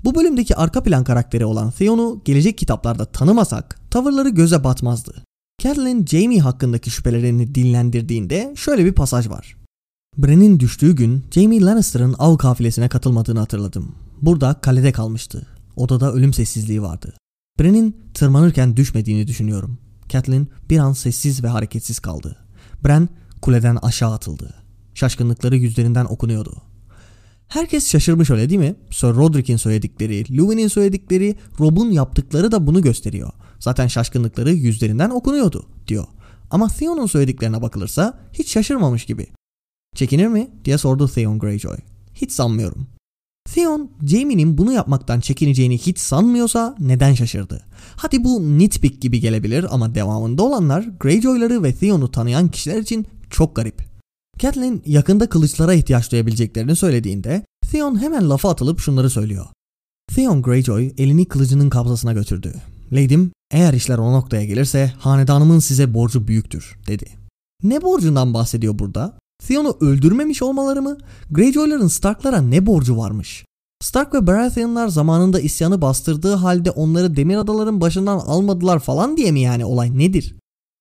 Bu 0.06 0.14
bölümdeki 0.14 0.56
arka 0.56 0.82
plan 0.82 1.04
karakteri 1.04 1.44
olan 1.44 1.70
Theon'u 1.70 2.22
gelecek 2.24 2.58
kitaplarda 2.58 3.04
tanımasak 3.04 3.80
tavırları 3.90 4.28
göze 4.28 4.64
batmazdı. 4.64 5.24
Catelyn 5.62 6.06
Jaime 6.06 6.38
hakkındaki 6.38 6.90
şüphelerini 6.90 7.54
dinlendirdiğinde 7.54 8.54
şöyle 8.56 8.84
bir 8.84 8.92
pasaj 8.92 9.28
var. 9.28 9.56
Bran'in 10.18 10.60
düştüğü 10.60 10.96
gün 10.96 11.24
Jaime 11.30 11.60
Lannister'ın 11.60 12.14
av 12.18 12.36
kafilesine 12.36 12.88
katılmadığını 12.88 13.38
hatırladım. 13.38 13.94
Burada 14.22 14.54
kalede 14.54 14.92
kalmıştı. 14.92 15.46
Odada 15.76 16.12
ölüm 16.12 16.32
sessizliği 16.32 16.82
vardı. 16.82 17.14
Bran'in 17.60 17.96
tırmanırken 18.14 18.76
düşmediğini 18.76 19.26
düşünüyorum. 19.26 19.78
Catelyn 20.08 20.48
bir 20.70 20.78
an 20.78 20.92
sessiz 20.92 21.44
ve 21.44 21.48
hareketsiz 21.48 21.98
kaldı. 21.98 22.36
Bran 22.84 23.08
kuleden 23.42 23.76
aşağı 23.76 24.12
atıldı. 24.12 24.54
Şaşkınlıkları 24.94 25.56
yüzlerinden 25.56 26.04
okunuyordu. 26.04 26.65
Herkes 27.48 27.90
şaşırmış 27.90 28.30
öyle 28.30 28.50
değil 28.50 28.60
mi? 28.60 28.74
Sir 28.90 29.08
Roderick'in 29.08 29.56
söyledikleri, 29.56 30.38
Louis'nin 30.38 30.68
söyledikleri, 30.68 31.36
Rob'un 31.60 31.90
yaptıkları 31.90 32.52
da 32.52 32.66
bunu 32.66 32.82
gösteriyor. 32.82 33.30
Zaten 33.58 33.86
şaşkınlıkları 33.86 34.52
yüzlerinden 34.52 35.10
okunuyordu 35.10 35.66
diyor. 35.88 36.06
Ama 36.50 36.68
Theon'un 36.68 37.06
söylediklerine 37.06 37.62
bakılırsa 37.62 38.18
hiç 38.32 38.52
şaşırmamış 38.52 39.04
gibi. 39.04 39.26
Çekinir 39.94 40.26
mi 40.26 40.50
diye 40.64 40.78
sordu 40.78 41.08
Theon 41.08 41.38
Greyjoy. 41.38 41.76
Hiç 42.14 42.32
sanmıyorum. 42.32 42.86
Theon, 43.54 43.90
Jaime'nin 44.06 44.58
bunu 44.58 44.72
yapmaktan 44.72 45.20
çekineceğini 45.20 45.78
hiç 45.78 45.98
sanmıyorsa 45.98 46.76
neden 46.78 47.14
şaşırdı? 47.14 47.64
Hadi 47.96 48.24
bu 48.24 48.58
nitpick 48.58 49.02
gibi 49.02 49.20
gelebilir 49.20 49.66
ama 49.70 49.94
devamında 49.94 50.42
olanlar 50.42 50.88
Greyjoy'ları 51.00 51.62
ve 51.62 51.74
Theon'u 51.74 52.10
tanıyan 52.10 52.48
kişiler 52.48 52.78
için 52.78 53.06
çok 53.30 53.56
garip. 53.56 53.85
Catelyn 54.38 54.82
yakında 54.86 55.28
kılıçlara 55.28 55.74
ihtiyaç 55.74 56.12
duyabileceklerini 56.12 56.76
söylediğinde 56.76 57.42
Theon 57.70 58.02
hemen 58.02 58.30
lafa 58.30 58.50
atılıp 58.50 58.80
şunları 58.80 59.10
söylüyor. 59.10 59.46
Theon 60.14 60.42
Greyjoy 60.42 60.92
elini 60.98 61.24
kılıcının 61.28 61.70
kabzasına 61.70 62.12
götürdü. 62.12 62.54
Lady'm 62.92 63.30
eğer 63.50 63.74
işler 63.74 63.98
o 63.98 64.12
noktaya 64.12 64.44
gelirse 64.44 64.92
hanedanımın 64.98 65.58
size 65.58 65.94
borcu 65.94 66.28
büyüktür 66.28 66.78
dedi. 66.86 67.06
Ne 67.62 67.82
borcundan 67.82 68.34
bahsediyor 68.34 68.78
burada? 68.78 69.18
Theon'u 69.46 69.76
öldürmemiş 69.80 70.42
olmaları 70.42 70.82
mı? 70.82 70.96
Greyjoy'ların 71.30 71.88
Stark'lara 71.88 72.40
ne 72.40 72.66
borcu 72.66 72.96
varmış? 72.96 73.44
Stark 73.82 74.14
ve 74.14 74.26
Baratheon'lar 74.26 74.88
zamanında 74.88 75.40
isyanı 75.40 75.82
bastırdığı 75.82 76.34
halde 76.34 76.70
onları 76.70 77.16
demir 77.16 77.36
adaların 77.36 77.80
başından 77.80 78.18
almadılar 78.18 78.78
falan 78.78 79.16
diye 79.16 79.32
mi 79.32 79.40
yani 79.40 79.64
olay 79.64 79.98
nedir? 79.98 80.34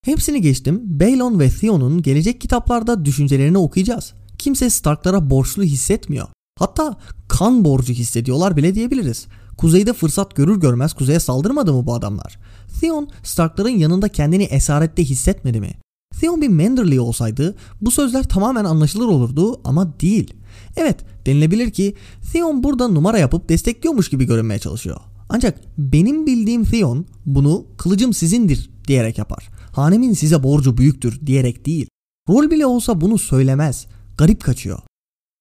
Hepsini 0.05 0.41
geçtim. 0.41 0.81
Baelon 0.85 1.39
ve 1.39 1.49
Theon'un 1.49 2.01
gelecek 2.01 2.41
kitaplarda 2.41 3.05
düşüncelerini 3.05 3.57
okuyacağız. 3.57 4.13
kimse 4.37 4.69
Starklara 4.69 5.29
borçlu 5.29 5.63
hissetmiyor. 5.63 6.27
Hatta 6.59 6.97
kan 7.27 7.65
borcu 7.65 7.93
hissediyorlar 7.93 8.57
bile 8.57 8.75
diyebiliriz. 8.75 9.27
Kuzeyde 9.57 9.93
fırsat 9.93 10.35
görür 10.35 10.59
görmez 10.59 10.93
kuzeye 10.93 11.19
saldırmadı 11.19 11.73
mı 11.73 11.85
bu 11.85 11.93
adamlar? 11.93 12.39
Theon 12.79 13.09
Starkların 13.23 13.69
yanında 13.69 14.09
kendini 14.09 14.43
esarette 14.43 15.03
hissetmedi 15.03 15.59
mi? 15.59 15.71
Theon 16.19 16.41
bir 16.41 16.49
Manderly 16.49 16.99
olsaydı 16.99 17.55
bu 17.81 17.91
sözler 17.91 18.23
tamamen 18.23 18.65
anlaşılır 18.65 19.07
olurdu 19.07 19.61
ama 19.63 19.99
değil. 19.99 20.33
Evet 20.75 20.97
denilebilir 21.25 21.71
ki 21.71 21.95
Theon 22.33 22.63
burada 22.63 22.87
numara 22.87 23.17
yapıp 23.17 23.49
destekliyormuş 23.49 24.09
gibi 24.09 24.25
görünmeye 24.25 24.59
çalışıyor. 24.59 24.97
Ancak 25.29 25.59
benim 25.77 26.25
bildiğim 26.25 26.63
Theon 26.63 27.05
bunu 27.25 27.65
kılıcım 27.77 28.13
sizindir 28.13 28.69
diyerek 28.87 29.17
yapar. 29.17 29.54
Hanemin 29.75 30.13
size 30.13 30.43
borcu 30.43 30.77
büyüktür 30.77 31.25
diyerek 31.25 31.65
değil. 31.65 31.87
Rol 32.29 32.51
bile 32.51 32.65
olsa 32.65 33.01
bunu 33.01 33.17
söylemez. 33.17 33.87
Garip 34.17 34.43
kaçıyor. 34.43 34.79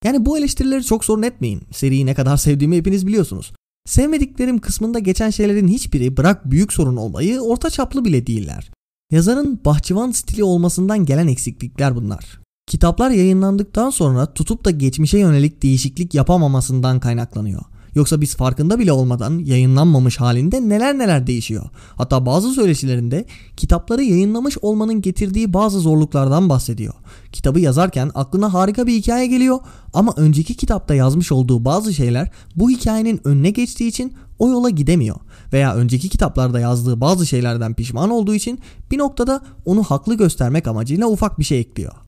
Yani 0.05 0.27
bu 0.27 0.39
eleştirileri 0.39 0.85
çok 0.85 1.05
sorun 1.05 1.23
etmeyin. 1.23 1.63
Seriyi 1.73 2.07
ne 2.07 2.15
kadar 2.15 2.37
sevdiğimi 2.37 2.77
hepiniz 2.77 3.07
biliyorsunuz. 3.07 3.53
Sevmediklerim 3.87 4.59
kısmında 4.59 4.99
geçen 4.99 5.31
şeylerin 5.31 5.69
hiçbiri 5.69 6.17
bırak 6.17 6.51
büyük 6.51 6.73
sorun 6.73 6.97
olmayı 6.97 7.41
orta 7.41 7.71
çaplı 7.71 8.05
bile 8.05 8.27
değiller. 8.27 8.71
Yazarın 9.13 9.61
bahçıvan 9.65 10.11
stili 10.11 10.45
olmasından 10.45 11.05
gelen 11.05 11.29
eksiklikler 11.29 11.97
bunlar. 11.97 12.41
Kitaplar 12.67 13.11
yayınlandıktan 13.11 13.91
sonra 13.91 14.35
tutup 14.35 14.65
da 14.65 14.71
geçmişe 14.71 15.19
yönelik 15.19 15.63
değişiklik 15.63 16.15
yapamamasından 16.15 17.01
kaynaklanıyor. 17.01 17.63
Yoksa 17.95 18.21
biz 18.21 18.37
farkında 18.37 18.79
bile 18.79 18.93
olmadan 18.93 19.39
yayınlanmamış 19.39 20.21
halinde 20.21 20.69
neler 20.69 20.99
neler 20.99 21.27
değişiyor. 21.27 21.65
Hatta 21.97 22.27
bazı 22.27 22.51
söyleşilerinde 22.51 23.25
kitapları 23.57 24.03
yayınlamış 24.03 24.59
olmanın 24.63 25.03
getirdiği 25.03 25.53
bazı 25.53 25.81
zorluklardan 25.81 26.49
bahsediyor. 26.49 26.95
Kitabı 27.33 27.61
yazarken 27.61 28.11
aklına 28.15 28.55
harika 28.55 28.87
bir 28.87 28.93
hikaye 28.93 29.27
geliyor 29.27 29.59
ama 29.93 30.13
önceki 30.17 30.55
kitapta 30.55 30.95
yazmış 30.95 31.33
olduğu 31.33 31.65
bazı 31.65 31.95
şeyler 31.95 32.31
bu 32.57 32.71
hikayenin 32.71 33.21
önüne 33.25 33.51
geçtiği 33.51 33.89
için 33.89 34.13
o 34.39 34.51
yola 34.51 34.71
gidemiyor. 34.71 35.17
Veya 35.53 35.75
önceki 35.75 36.09
kitaplarda 36.09 36.61
yazdığı 36.61 37.01
bazı 37.01 37.27
şeylerden 37.27 37.75
pişman 37.75 38.11
olduğu 38.11 38.35
için 38.35 38.59
bir 38.91 38.99
noktada 38.99 39.41
onu 39.65 39.83
haklı 39.83 40.15
göstermek 40.15 40.67
amacıyla 40.67 41.07
ufak 41.07 41.39
bir 41.39 41.45
şey 41.45 41.61
ekliyor. 41.61 42.04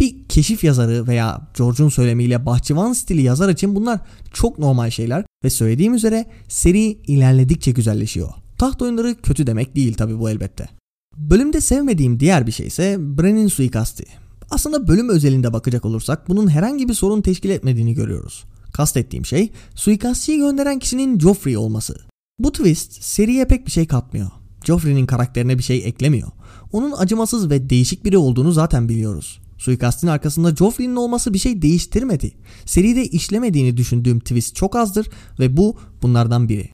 Bir 0.00 0.28
keşif 0.28 0.64
yazarı 0.64 1.06
veya 1.06 1.48
George'un 1.58 1.88
söylemiyle 1.88 2.46
bahçıvan 2.46 2.92
stili 2.92 3.22
yazar 3.22 3.48
için 3.48 3.74
bunlar 3.74 4.00
çok 4.32 4.58
normal 4.58 4.90
şeyler 4.90 5.24
ve 5.44 5.50
söylediğim 5.50 5.94
üzere 5.94 6.26
seri 6.48 6.80
ilerledikçe 6.80 7.70
güzelleşiyor. 7.70 8.28
Taht 8.58 8.82
oyunları 8.82 9.14
kötü 9.22 9.46
demek 9.46 9.76
değil 9.76 9.94
tabi 9.94 10.18
bu 10.18 10.30
elbette. 10.30 10.68
Bölümde 11.16 11.60
sevmediğim 11.60 12.20
diğer 12.20 12.46
bir 12.46 12.52
şey 12.52 12.66
ise 12.66 12.96
Bren'in 13.00 13.48
suikasti. 13.48 14.04
Aslında 14.50 14.88
bölüm 14.88 15.08
özelinde 15.08 15.52
bakacak 15.52 15.84
olursak 15.84 16.28
bunun 16.28 16.48
herhangi 16.48 16.88
bir 16.88 16.94
sorun 16.94 17.22
teşkil 17.22 17.50
etmediğini 17.50 17.94
görüyoruz. 17.94 18.44
Kastettiğim 18.72 19.26
şey 19.26 19.52
suikastçıyı 19.74 20.38
gönderen 20.38 20.78
kişinin 20.78 21.18
Joffrey 21.18 21.56
olması. 21.56 21.96
Bu 22.38 22.52
twist 22.52 23.02
seriye 23.02 23.44
pek 23.44 23.66
bir 23.66 23.70
şey 23.70 23.86
katmıyor. 23.86 24.30
Joffrey'nin 24.64 25.06
karakterine 25.06 25.58
bir 25.58 25.62
şey 25.62 25.78
eklemiyor. 25.78 26.28
Onun 26.72 26.92
acımasız 26.92 27.50
ve 27.50 27.70
değişik 27.70 28.04
biri 28.04 28.18
olduğunu 28.18 28.52
zaten 28.52 28.88
biliyoruz. 28.88 29.40
Suikastin 29.60 30.08
arkasında 30.08 30.56
Joffrey'nin 30.56 30.96
olması 30.96 31.34
bir 31.34 31.38
şey 31.38 31.62
değiştirmedi. 31.62 32.32
Seride 32.64 33.04
işlemediğini 33.04 33.76
düşündüğüm 33.76 34.20
twist 34.20 34.56
çok 34.56 34.76
azdır 34.76 35.08
ve 35.38 35.56
bu 35.56 35.78
bunlardan 36.02 36.48
biri. 36.48 36.68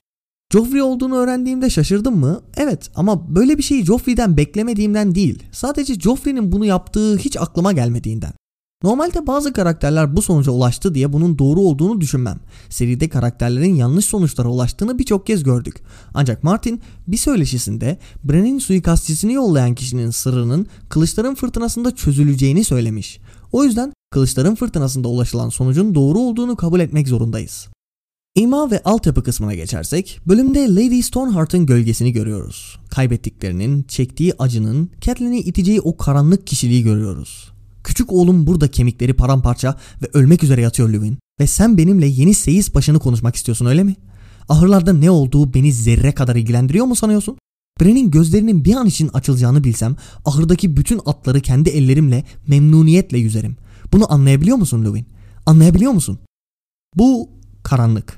Joffrey 0.53 0.81
olduğunu 0.81 1.15
öğrendiğimde 1.15 1.69
şaşırdım 1.69 2.17
mı? 2.19 2.41
Evet 2.57 2.91
ama 2.95 3.35
böyle 3.35 3.57
bir 3.57 3.63
şeyi 3.63 3.85
Joffrey'den 3.85 4.37
beklemediğimden 4.37 5.15
değil. 5.15 5.43
Sadece 5.51 5.93
Joffrey'nin 5.93 6.51
bunu 6.51 6.65
yaptığı 6.65 7.17
hiç 7.17 7.37
aklıma 7.37 7.71
gelmediğinden. 7.71 8.33
Normalde 8.83 9.27
bazı 9.27 9.53
karakterler 9.53 10.15
bu 10.15 10.21
sonuca 10.21 10.51
ulaştı 10.51 10.95
diye 10.95 11.13
bunun 11.13 11.39
doğru 11.39 11.59
olduğunu 11.59 12.01
düşünmem. 12.01 12.39
Seride 12.69 13.09
karakterlerin 13.09 13.75
yanlış 13.75 14.05
sonuçlara 14.05 14.47
ulaştığını 14.47 14.99
birçok 14.99 15.27
kez 15.27 15.43
gördük. 15.43 15.81
Ancak 16.13 16.43
Martin 16.43 16.81
bir 17.07 17.17
söyleşisinde 17.17 17.97
Bran'in 18.23 18.59
suikastçisini 18.59 19.33
yollayan 19.33 19.75
kişinin 19.75 20.09
sırrının 20.09 20.67
kılıçların 20.89 21.35
fırtınasında 21.35 21.95
çözüleceğini 21.95 22.63
söylemiş. 22.63 23.19
O 23.51 23.63
yüzden 23.63 23.93
kılıçların 24.11 24.55
fırtınasında 24.55 25.07
ulaşılan 25.07 25.49
sonucun 25.49 25.95
doğru 25.95 26.19
olduğunu 26.19 26.55
kabul 26.55 26.79
etmek 26.79 27.07
zorundayız. 27.07 27.67
İma 28.35 28.71
ve 28.71 28.83
altyapı 28.83 29.23
kısmına 29.23 29.55
geçersek, 29.55 30.19
bölümde 30.27 30.75
Lady 30.75 31.01
Stoneheart'ın 31.01 31.65
gölgesini 31.65 32.11
görüyoruz. 32.11 32.79
Kaybettiklerinin, 32.89 33.83
çektiği 33.83 34.33
acının, 34.39 34.89
Catelyn'i 35.01 35.39
iteceği 35.39 35.81
o 35.81 35.97
karanlık 35.97 36.47
kişiliği 36.47 36.83
görüyoruz. 36.83 37.56
Küçük 37.87 38.13
oğlum 38.13 38.47
burada 38.47 38.71
kemikleri 38.71 39.13
paramparça 39.13 39.77
ve 40.01 40.09
ölmek 40.13 40.43
üzere 40.43 40.61
yatıyor 40.61 40.89
Lewin. 40.89 41.17
Ve 41.39 41.47
sen 41.47 41.77
benimle 41.77 42.07
yeni 42.07 42.33
seyis 42.33 42.75
başını 42.75 42.99
konuşmak 42.99 43.35
istiyorsun 43.35 43.65
öyle 43.65 43.83
mi? 43.83 43.95
Ahırlarda 44.49 44.93
ne 44.93 45.11
olduğu 45.11 45.53
beni 45.53 45.73
zerre 45.73 46.11
kadar 46.11 46.35
ilgilendiriyor 46.35 46.85
mu 46.85 46.95
sanıyorsun? 46.95 47.37
Bren'in 47.81 48.11
gözlerinin 48.11 48.65
bir 48.65 48.75
an 48.75 48.85
için 48.85 49.07
açılacağını 49.13 49.63
bilsem 49.63 49.95
ahırdaki 50.25 50.77
bütün 50.77 51.01
atları 51.05 51.41
kendi 51.41 51.69
ellerimle 51.69 52.23
memnuniyetle 52.47 53.17
yüzerim. 53.17 53.57
Bunu 53.93 54.13
anlayabiliyor 54.13 54.57
musun 54.57 54.85
Lewin? 54.85 55.05
Anlayabiliyor 55.45 55.91
musun? 55.91 56.19
Bu 56.95 57.29
karanlık. 57.63 58.17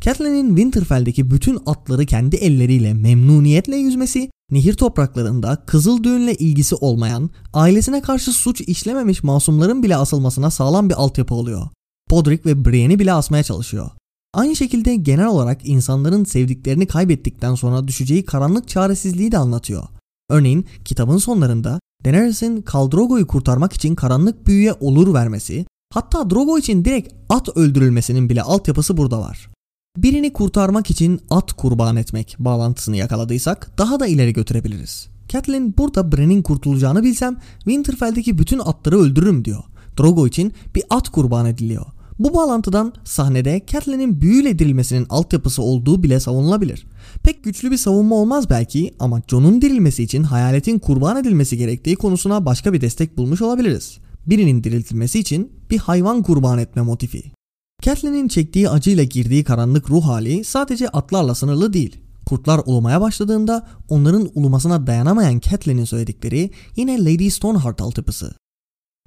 Catelyn'in 0.00 0.48
Winterfell'deki 0.48 1.30
bütün 1.30 1.58
atları 1.66 2.06
kendi 2.06 2.36
elleriyle 2.36 2.94
memnuniyetle 2.94 3.76
yüzmesi, 3.76 4.30
nehir 4.52 4.74
topraklarında 4.74 5.62
kızıl 5.66 6.04
düğünle 6.04 6.34
ilgisi 6.34 6.74
olmayan, 6.74 7.30
ailesine 7.52 8.02
karşı 8.02 8.32
suç 8.32 8.60
işlememiş 8.60 9.22
masumların 9.22 9.82
bile 9.82 9.96
asılmasına 9.96 10.50
sağlam 10.50 10.88
bir 10.88 10.94
altyapı 10.94 11.34
oluyor. 11.34 11.68
Podrick 12.08 12.50
ve 12.50 12.64
Brienne'i 12.64 12.98
bile 12.98 13.12
asmaya 13.12 13.42
çalışıyor. 13.42 13.90
Aynı 14.34 14.56
şekilde 14.56 14.96
genel 14.96 15.26
olarak 15.26 15.66
insanların 15.66 16.24
sevdiklerini 16.24 16.86
kaybettikten 16.86 17.54
sonra 17.54 17.88
düşeceği 17.88 18.24
karanlık 18.24 18.68
çaresizliği 18.68 19.32
de 19.32 19.38
anlatıyor. 19.38 19.82
Örneğin 20.30 20.66
kitabın 20.84 21.18
sonlarında 21.18 21.80
Daenerys'in 22.04 22.62
Khal 22.62 22.90
Drogo'yu 22.90 23.26
kurtarmak 23.26 23.72
için 23.72 23.94
karanlık 23.94 24.46
büyüye 24.46 24.72
olur 24.72 25.14
vermesi, 25.14 25.66
hatta 25.94 26.30
Drogo 26.30 26.58
için 26.58 26.84
direkt 26.84 27.14
at 27.28 27.56
öldürülmesinin 27.56 28.28
bile 28.28 28.42
altyapısı 28.42 28.96
burada 28.96 29.20
var. 29.20 29.51
Birini 29.96 30.32
kurtarmak 30.32 30.90
için 30.90 31.20
at 31.30 31.52
kurban 31.52 31.96
etmek 31.96 32.36
bağlantısını 32.38 32.96
yakaladıysak 32.96 33.78
daha 33.78 34.00
da 34.00 34.06
ileri 34.06 34.32
götürebiliriz. 34.32 35.08
Catelyn 35.28 35.74
burada 35.78 36.12
Bran'in 36.12 36.42
kurtulacağını 36.42 37.02
bilsem 37.02 37.36
Winterfell'deki 37.58 38.38
bütün 38.38 38.58
atları 38.58 38.98
öldürürüm 38.98 39.44
diyor. 39.44 39.62
Drogo 39.98 40.26
için 40.26 40.52
bir 40.74 40.82
at 40.90 41.08
kurban 41.08 41.46
ediliyor. 41.46 41.86
Bu 42.18 42.34
bağlantıdan 42.34 42.92
sahnede 43.04 43.62
Catelyn'in 43.66 44.20
büyüyle 44.20 44.58
dirilmesinin 44.58 45.06
altyapısı 45.10 45.62
olduğu 45.62 46.02
bile 46.02 46.20
savunulabilir. 46.20 46.86
Pek 47.22 47.44
güçlü 47.44 47.70
bir 47.70 47.76
savunma 47.76 48.14
olmaz 48.14 48.50
belki 48.50 48.94
ama 48.98 49.22
Jon'un 49.28 49.62
dirilmesi 49.62 50.02
için 50.02 50.22
hayaletin 50.22 50.78
kurban 50.78 51.16
edilmesi 51.16 51.56
gerektiği 51.56 51.96
konusuna 51.96 52.46
başka 52.46 52.72
bir 52.72 52.80
destek 52.80 53.16
bulmuş 53.16 53.42
olabiliriz. 53.42 53.98
Birinin 54.26 54.64
diriltilmesi 54.64 55.18
için 55.18 55.52
bir 55.70 55.78
hayvan 55.78 56.22
kurban 56.22 56.58
etme 56.58 56.82
motifi. 56.82 57.41
Catelyn'in 57.82 58.28
çektiği 58.28 58.68
acıyla 58.68 59.04
girdiği 59.04 59.44
karanlık 59.44 59.90
ruh 59.90 60.04
hali 60.04 60.44
sadece 60.44 60.88
atlarla 60.88 61.34
sınırlı 61.34 61.72
değil. 61.72 61.96
Kurtlar 62.26 62.60
ulumaya 62.66 63.00
başladığında 63.00 63.68
onların 63.88 64.30
ulumasına 64.34 64.86
dayanamayan 64.86 65.40
Catelyn'in 65.40 65.84
söyledikleri 65.84 66.50
yine 66.76 67.04
Lady 67.04 67.30
Stoneheart 67.30 67.80
altyapısı. 67.80 68.34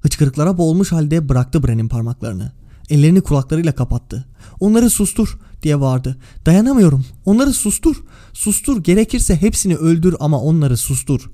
Hıçkırıklara 0.02 0.58
boğulmuş 0.58 0.92
halde 0.92 1.28
bıraktı 1.28 1.62
Bran'in 1.62 1.88
parmaklarını. 1.88 2.52
Ellerini 2.90 3.20
kulaklarıyla 3.20 3.74
kapattı. 3.74 4.28
Onları 4.60 4.90
sustur 4.90 5.38
diye 5.62 5.80
bağırdı. 5.80 6.18
Dayanamıyorum. 6.46 7.04
Onları 7.24 7.52
sustur. 7.52 8.04
Sustur. 8.32 8.84
Gerekirse 8.84 9.36
hepsini 9.36 9.76
öldür 9.76 10.16
ama 10.20 10.40
onları 10.40 10.76
sustur. 10.76 11.30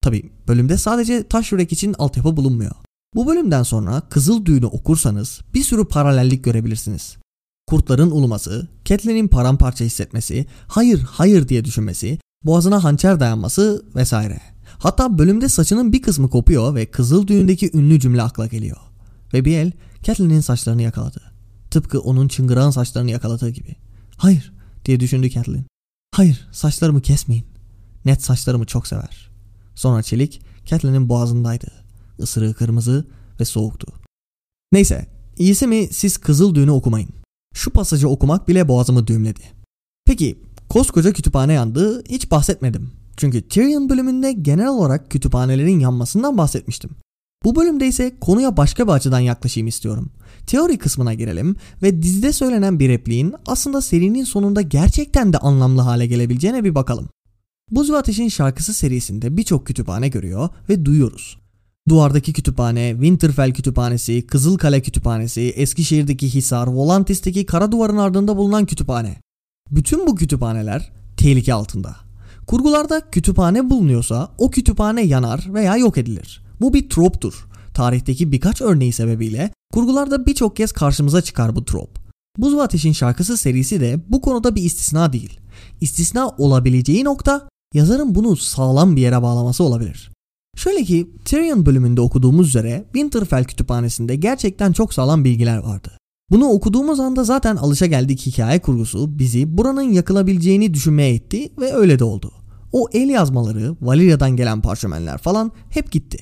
Tabi 0.00 0.32
bölümde 0.48 0.78
sadece 0.78 1.28
taş 1.28 1.52
yürek 1.52 1.72
için 1.72 1.94
altyapı 1.98 2.36
bulunmuyor. 2.36 2.83
Bu 3.14 3.26
bölümden 3.26 3.62
sonra 3.62 4.00
Kızıl 4.00 4.44
Düğünü 4.44 4.66
okursanız 4.66 5.40
bir 5.54 5.62
sürü 5.62 5.84
paralellik 5.84 6.44
görebilirsiniz. 6.44 7.16
Kurtların 7.66 8.10
uluması, 8.10 8.68
Catelyn'in 8.84 9.28
paramparça 9.28 9.84
hissetmesi, 9.84 10.46
hayır 10.66 11.00
hayır 11.00 11.48
diye 11.48 11.64
düşünmesi, 11.64 12.18
boğazına 12.44 12.84
hançer 12.84 13.20
dayanması 13.20 13.84
vesaire. 13.94 14.40
Hatta 14.78 15.18
bölümde 15.18 15.48
saçının 15.48 15.92
bir 15.92 16.02
kısmı 16.02 16.30
kopuyor 16.30 16.74
ve 16.74 16.86
Kızıl 16.86 17.26
Düğün'deki 17.26 17.70
ünlü 17.74 18.00
cümle 18.00 18.22
akla 18.22 18.46
geliyor. 18.46 18.76
Ve 19.34 19.44
bir 19.44 19.58
el 19.58 19.72
Catelyn'in 20.02 20.40
saçlarını 20.40 20.82
yakaladı. 20.82 21.20
Tıpkı 21.70 22.00
onun 22.00 22.28
çıngırağın 22.28 22.70
saçlarını 22.70 23.10
yakaladığı 23.10 23.50
gibi. 23.50 23.76
Hayır 24.16 24.52
diye 24.84 25.00
düşündü 25.00 25.30
Catelyn. 25.30 25.66
Hayır 26.14 26.48
saçlarımı 26.52 27.00
kesmeyin. 27.00 27.46
Net 28.04 28.22
saçlarımı 28.22 28.66
çok 28.66 28.86
sever. 28.86 29.30
Sonra 29.74 30.02
çelik 30.02 30.42
Catelyn'in 30.64 31.08
boğazındaydı. 31.08 31.83
Isırığı 32.18 32.54
kırmızı 32.54 33.04
ve 33.40 33.44
soğuktu. 33.44 33.86
Neyse, 34.72 35.06
iyisi 35.38 35.66
mi 35.66 35.88
siz 35.92 36.16
Kızıl 36.16 36.54
Düğünü 36.54 36.70
okumayın. 36.70 37.08
Şu 37.54 37.70
pasajı 37.70 38.08
okumak 38.08 38.48
bile 38.48 38.68
boğazımı 38.68 39.06
düğümledi. 39.06 39.40
Peki, 40.04 40.38
koskoca 40.68 41.12
kütüphane 41.12 41.52
yandı, 41.52 42.04
hiç 42.08 42.30
bahsetmedim. 42.30 42.90
Çünkü 43.16 43.48
Tyrion 43.48 43.88
bölümünde 43.88 44.32
genel 44.32 44.68
olarak 44.68 45.10
kütüphanelerin 45.10 45.80
yanmasından 45.80 46.38
bahsetmiştim. 46.38 46.90
Bu 47.44 47.56
bölümde 47.56 47.86
ise 47.86 48.12
konuya 48.20 48.56
başka 48.56 48.86
bir 48.86 48.92
açıdan 48.92 49.20
yaklaşayım 49.20 49.66
istiyorum. 49.66 50.10
Teori 50.46 50.78
kısmına 50.78 51.14
girelim 51.14 51.56
ve 51.82 52.02
dizide 52.02 52.32
söylenen 52.32 52.78
bir 52.78 52.88
repliğin 52.88 53.34
aslında 53.46 53.80
serinin 53.80 54.24
sonunda 54.24 54.62
gerçekten 54.62 55.32
de 55.32 55.38
anlamlı 55.38 55.80
hale 55.80 56.06
gelebileceğine 56.06 56.64
bir 56.64 56.74
bakalım. 56.74 57.08
Buz 57.70 57.90
ve 57.90 57.96
Ateş'in 57.96 58.28
şarkısı 58.28 58.74
serisinde 58.74 59.36
birçok 59.36 59.66
kütüphane 59.66 60.08
görüyor 60.08 60.48
ve 60.68 60.84
duyuyoruz. 60.84 61.38
Duvardaki 61.88 62.32
kütüphane, 62.32 62.90
Winterfell 62.90 63.52
kütüphanesi, 63.52 64.26
Kızılkale 64.26 64.82
kütüphanesi, 64.82 65.40
Eskişehir'deki 65.40 66.34
Hisar, 66.34 66.66
Volantis'teki 66.66 67.46
Kara 67.46 67.72
Duvar'ın 67.72 67.96
ardında 67.96 68.36
bulunan 68.36 68.66
kütüphane. 68.66 69.16
Bütün 69.70 70.06
bu 70.06 70.14
kütüphaneler 70.14 70.92
tehlike 71.16 71.54
altında. 71.54 71.96
Kurgularda 72.46 73.10
kütüphane 73.10 73.70
bulunuyorsa 73.70 74.28
o 74.38 74.50
kütüphane 74.50 75.02
yanar 75.02 75.54
veya 75.54 75.76
yok 75.76 75.98
edilir. 75.98 76.44
Bu 76.60 76.74
bir 76.74 76.88
troptur. 76.88 77.46
Tarihteki 77.74 78.32
birkaç 78.32 78.62
örneği 78.62 78.92
sebebiyle 78.92 79.50
kurgularda 79.72 80.26
birçok 80.26 80.56
kez 80.56 80.72
karşımıza 80.72 81.22
çıkar 81.22 81.56
bu 81.56 81.64
trop. 81.64 81.90
Buz 82.38 82.56
ve 82.56 82.62
Ateş'in 82.62 82.92
şarkısı 82.92 83.36
serisi 83.36 83.80
de 83.80 84.00
bu 84.08 84.20
konuda 84.20 84.54
bir 84.54 84.62
istisna 84.62 85.12
değil. 85.12 85.40
İstisna 85.80 86.28
olabileceği 86.28 87.04
nokta 87.04 87.48
yazarın 87.74 88.14
bunu 88.14 88.36
sağlam 88.36 88.96
bir 88.96 89.00
yere 89.00 89.22
bağlaması 89.22 89.64
olabilir. 89.64 90.13
Şöyle 90.56 90.84
ki 90.84 91.10
Tyrion 91.24 91.66
bölümünde 91.66 92.00
okuduğumuz 92.00 92.48
üzere 92.48 92.84
Winterfell 92.92 93.44
kütüphanesinde 93.44 94.16
gerçekten 94.16 94.72
çok 94.72 94.94
sağlam 94.94 95.24
bilgiler 95.24 95.58
vardı. 95.58 95.98
Bunu 96.30 96.48
okuduğumuz 96.48 97.00
anda 97.00 97.24
zaten 97.24 97.56
alışa 97.56 97.86
geldik 97.86 98.26
hikaye 98.26 98.60
kurgusu 98.60 99.18
bizi 99.18 99.58
buranın 99.58 99.92
yakılabileceğini 99.92 100.74
düşünmeye 100.74 101.14
itti 101.14 101.52
ve 101.58 101.74
öyle 101.74 101.98
de 101.98 102.04
oldu. 102.04 102.32
O 102.72 102.88
el 102.92 103.08
yazmaları, 103.08 103.76
Valeria'dan 103.80 104.36
gelen 104.36 104.60
parşömenler 104.60 105.18
falan 105.18 105.52
hep 105.70 105.92
gitti. 105.92 106.18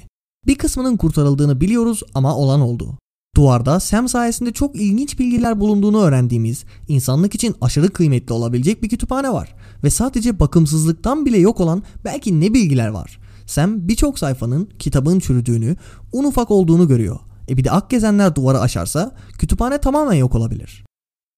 Bir 0.46 0.54
kısmının 0.54 0.96
kurtarıldığını 0.96 1.60
biliyoruz 1.60 2.02
ama 2.14 2.36
olan 2.36 2.60
oldu. 2.60 2.98
Duvarda 3.36 3.80
Sam 3.80 4.08
sayesinde 4.08 4.52
çok 4.52 4.76
ilginç 4.76 5.18
bilgiler 5.18 5.60
bulunduğunu 5.60 6.02
öğrendiğimiz, 6.02 6.64
insanlık 6.88 7.34
için 7.34 7.54
aşırı 7.60 7.88
kıymetli 7.88 8.32
olabilecek 8.32 8.82
bir 8.82 8.88
kütüphane 8.88 9.32
var. 9.32 9.54
Ve 9.84 9.90
sadece 9.90 10.40
bakımsızlıktan 10.40 11.26
bile 11.26 11.38
yok 11.38 11.60
olan 11.60 11.82
belki 12.04 12.40
ne 12.40 12.54
bilgiler 12.54 12.88
var. 12.88 13.18
Sam 13.46 13.88
birçok 13.88 14.18
sayfanın 14.18 14.68
kitabın 14.78 15.18
çürüdüğünü, 15.18 15.76
un 16.12 16.24
ufak 16.24 16.50
olduğunu 16.50 16.88
görüyor. 16.88 17.18
E 17.48 17.56
bir 17.56 17.64
de 17.64 17.70
ak 17.70 17.90
gezenler 17.90 18.34
duvarı 18.34 18.60
aşarsa 18.60 19.14
kütüphane 19.38 19.78
tamamen 19.78 20.14
yok 20.14 20.34
olabilir. 20.34 20.84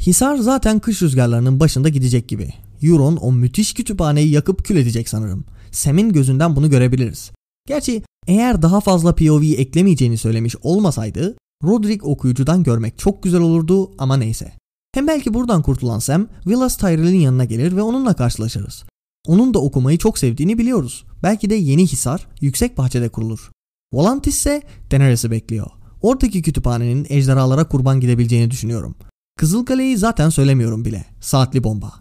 Hisar 0.02 0.36
zaten 0.36 0.78
kış 0.78 1.02
rüzgarlarının 1.02 1.60
başında 1.60 1.88
gidecek 1.88 2.28
gibi. 2.28 2.54
Euron 2.82 3.16
o 3.16 3.32
müthiş 3.32 3.74
kütüphaneyi 3.74 4.30
yakıp 4.30 4.64
kül 4.64 4.76
edecek 4.76 5.08
sanırım. 5.08 5.44
Sam'in 5.70 6.12
gözünden 6.12 6.56
bunu 6.56 6.70
görebiliriz. 6.70 7.30
Gerçi 7.66 8.02
eğer 8.26 8.62
daha 8.62 8.80
fazla 8.80 9.14
POV'yi 9.14 9.56
eklemeyeceğini 9.56 10.18
söylemiş 10.18 10.56
olmasaydı 10.62 11.36
Roderick 11.64 12.06
okuyucudan 12.06 12.62
görmek 12.62 12.98
çok 12.98 13.22
güzel 13.22 13.40
olurdu 13.40 13.90
ama 13.98 14.16
neyse. 14.16 14.52
Hem 14.94 15.06
belki 15.06 15.34
buradan 15.34 15.62
kurtulan 15.62 15.98
Sam, 15.98 16.28
Villas 16.46 16.76
Tyrell'in 16.76 17.20
yanına 17.20 17.44
gelir 17.44 17.76
ve 17.76 17.82
onunla 17.82 18.14
karşılaşırız. 18.14 18.84
Onun 19.26 19.54
da 19.54 19.58
okumayı 19.58 19.98
çok 19.98 20.18
sevdiğini 20.18 20.58
biliyoruz. 20.58 21.04
Belki 21.22 21.50
de 21.50 21.54
yeni 21.54 21.86
Hisar 21.86 22.26
yüksek 22.40 22.78
bahçede 22.78 23.08
kurulur. 23.08 23.50
Volantis 23.92 24.36
ise 24.36 24.62
Daenerys'i 24.90 25.30
bekliyor. 25.30 25.66
Oradaki 26.02 26.42
kütüphanenin 26.42 27.06
ejderhalara 27.08 27.68
kurban 27.68 28.00
gidebileceğini 28.00 28.50
düşünüyorum. 28.50 28.94
Kızılkale'yi 29.36 29.96
zaten 29.96 30.30
söylemiyorum 30.30 30.84
bile. 30.84 31.04
Saatli 31.20 31.64
bomba. 31.64 31.92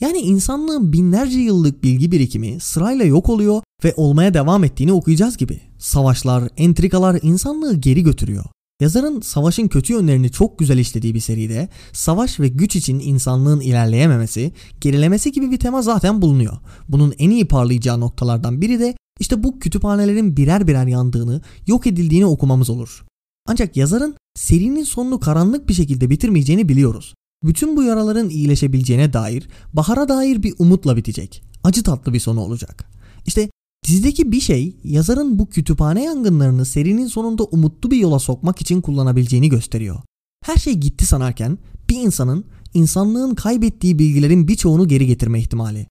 Yani 0.00 0.18
insanlığın 0.18 0.92
binlerce 0.92 1.38
yıllık 1.38 1.82
bilgi 1.82 2.12
birikimi 2.12 2.60
sırayla 2.60 3.04
yok 3.04 3.28
oluyor 3.28 3.62
ve 3.84 3.94
olmaya 3.96 4.34
devam 4.34 4.64
ettiğini 4.64 4.92
okuyacağız 4.92 5.36
gibi. 5.36 5.60
Savaşlar, 5.78 6.48
entrikalar 6.56 7.18
insanlığı 7.22 7.74
geri 7.76 8.02
götürüyor. 8.02 8.44
Yazarın 8.84 9.20
savaşın 9.20 9.68
kötü 9.68 9.92
yönlerini 9.92 10.30
çok 10.30 10.58
güzel 10.58 10.78
işlediği 10.78 11.14
bir 11.14 11.20
seride 11.20 11.68
savaş 11.92 12.40
ve 12.40 12.48
güç 12.48 12.76
için 12.76 13.00
insanlığın 13.00 13.60
ilerleyememesi, 13.60 14.52
gerilemesi 14.80 15.32
gibi 15.32 15.50
bir 15.50 15.58
tema 15.58 15.82
zaten 15.82 16.22
bulunuyor. 16.22 16.56
Bunun 16.88 17.14
en 17.18 17.30
iyi 17.30 17.48
parlayacağı 17.48 18.00
noktalardan 18.00 18.60
biri 18.60 18.80
de 18.80 18.94
işte 19.20 19.42
bu 19.42 19.58
kütüphanelerin 19.58 20.36
birer 20.36 20.66
birer 20.66 20.86
yandığını, 20.86 21.42
yok 21.66 21.86
edildiğini 21.86 22.26
okumamız 22.26 22.70
olur. 22.70 23.04
Ancak 23.46 23.76
yazarın 23.76 24.16
serinin 24.34 24.84
sonunu 24.84 25.20
karanlık 25.20 25.68
bir 25.68 25.74
şekilde 25.74 26.10
bitirmeyeceğini 26.10 26.68
biliyoruz. 26.68 27.14
Bütün 27.44 27.76
bu 27.76 27.82
yaraların 27.82 28.28
iyileşebileceğine 28.28 29.12
dair, 29.12 29.48
bahara 29.72 30.08
dair 30.08 30.42
bir 30.42 30.54
umutla 30.58 30.96
bitecek. 30.96 31.42
Acı 31.62 31.82
tatlı 31.82 32.12
bir 32.12 32.20
sonu 32.20 32.40
olacak. 32.40 32.90
İşte 33.26 33.50
dizideki 33.84 34.32
bir 34.32 34.40
şey 34.40 34.76
yazarın 34.84 35.38
bu 35.38 35.46
kütüphane 35.46 36.04
yangınlarını 36.04 36.64
serinin 36.64 37.06
sonunda 37.06 37.44
umutlu 37.44 37.90
bir 37.90 37.96
yola 37.96 38.18
sokmak 38.18 38.60
için 38.60 38.80
kullanabileceğini 38.80 39.48
gösteriyor. 39.48 39.96
Her 40.44 40.56
şey 40.56 40.74
gitti 40.74 41.06
sanarken 41.06 41.58
bir 41.90 41.96
insanın 41.96 42.44
insanlığın 42.74 43.34
kaybettiği 43.34 43.98
bilgilerin 43.98 44.48
birçoğunu 44.48 44.88
geri 44.88 45.06
getirme 45.06 45.40
ihtimali. 45.40 45.86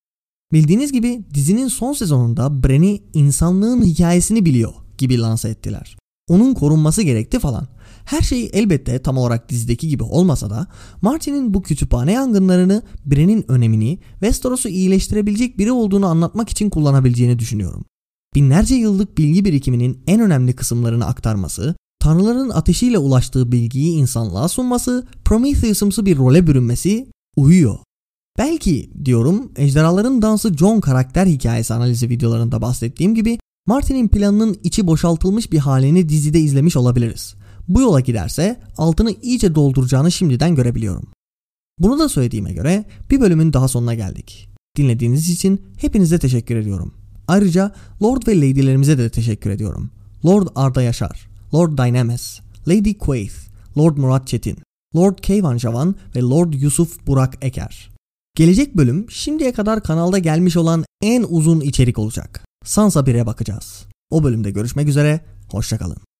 Bildiğiniz 0.54 0.92
gibi 0.92 1.24
dizinin 1.34 1.68
son 1.68 1.94
sezonunda 1.94 2.64
Bren'i 2.64 3.02
insanlığın 3.14 3.86
hikayesini 3.86 4.46
biliyor 4.46 4.74
gibi 4.98 5.20
lanse 5.20 5.50
ettiler. 5.50 5.98
Onun 6.30 6.54
korunması 6.54 7.02
gerekti 7.02 7.40
falan. 7.40 7.68
Her 8.06 8.22
şey 8.22 8.50
elbette 8.54 9.00
tam 9.00 9.18
olarak 9.18 9.50
dizideki 9.50 9.88
gibi 9.88 10.04
olmasa 10.04 10.50
da 10.50 10.68
Martin'in 11.02 11.54
bu 11.54 11.62
kütüphane 11.62 12.12
yangınlarını 12.12 12.84
Bren'in 13.06 13.52
önemini 13.52 14.00
Westeros'u 14.12 14.70
iyileştirebilecek 14.70 15.58
biri 15.58 15.72
olduğunu 15.72 16.06
anlatmak 16.06 16.50
için 16.50 16.70
kullanabileceğini 16.70 17.40
düşünüyorum. 17.40 17.86
Binlerce 18.36 18.76
yıllık 18.76 19.18
bilgi 19.18 19.46
birikiminin 19.46 20.04
en 20.08 20.22
önemli 20.22 20.54
kısımlarını 20.54 21.06
aktarması, 21.06 21.76
tanrıların 22.00 22.50
ateşiyle 22.50 22.98
ulaştığı 22.98 23.52
bilgiyi 23.52 23.94
insanlığa 23.94 24.48
sunması, 24.48 25.08
Prometheus'umsu 25.26 26.06
bir 26.06 26.18
role 26.18 26.48
bürünmesi 26.48 27.08
uyuyor. 27.36 27.78
Belki 28.38 28.92
diyorum 29.06 29.52
ejderhaların 29.56 30.22
dansı 30.22 30.54
John 30.54 30.80
karakter 30.80 31.26
hikayesi 31.26 31.74
analizi 31.74 32.10
videolarında 32.10 32.62
bahsettiğim 32.62 33.16
gibi 33.16 33.40
Martin'in 33.68 34.08
planının 34.08 34.58
içi 34.64 34.88
boşaltılmış 34.88 35.52
bir 35.52 35.58
halini 35.58 36.10
dizide 36.10 36.40
izlemiş 36.40 36.78
olabiliriz. 36.78 37.36
Bu 37.68 37.82
yola 37.82 38.00
giderse 38.00 38.60
altını 38.78 39.12
iyice 39.22 39.56
dolduracağını 39.56 40.12
şimdiden 40.12 40.56
görebiliyorum. 40.56 41.08
Bunu 41.80 42.00
da 42.00 42.10
söylediğime 42.10 42.54
göre 42.54 42.86
bir 43.12 43.22
bölümün 43.22 43.54
daha 43.54 43.68
sonuna 43.68 43.94
geldik. 43.94 44.50
Dinlediğiniz 44.78 45.30
için 45.30 45.62
hepinize 45.78 46.20
teşekkür 46.20 46.56
ediyorum. 46.56 46.94
Ayrıca 47.28 47.76
Lord 48.04 48.28
ve 48.28 48.36
Lady'lerimize 48.36 48.98
de 48.98 49.10
teşekkür 49.10 49.50
ediyorum. 49.50 49.92
Lord 50.26 50.48
Arda 50.56 50.82
Yaşar, 50.82 51.30
Lord 51.54 51.78
Dynames, 51.78 52.40
Lady 52.68 52.98
Quaith, 52.98 53.34
Lord 53.78 53.98
Murat 53.98 54.28
Çetin, 54.28 54.58
Lord 54.96 55.18
Keyvan 55.18 55.58
Javan 55.58 55.96
ve 56.16 56.22
Lord 56.22 56.54
Yusuf 56.54 57.08
Burak 57.08 57.38
Eker. 57.42 57.90
Gelecek 58.36 58.78
bölüm 58.78 59.12
şimdiye 59.12 59.54
kadar 59.54 59.84
kanalda 59.84 60.18
gelmiş 60.18 60.58
olan 60.58 60.86
en 61.02 61.26
uzun 61.30 61.62
içerik 61.62 62.00
olacak. 62.00 62.46
Sansa 62.66 63.00
1'e 63.00 63.26
bakacağız. 63.26 63.86
O 64.10 64.24
bölümde 64.24 64.52
görüşmek 64.52 64.88
üzere, 64.88 65.22
hoşçakalın. 65.52 66.13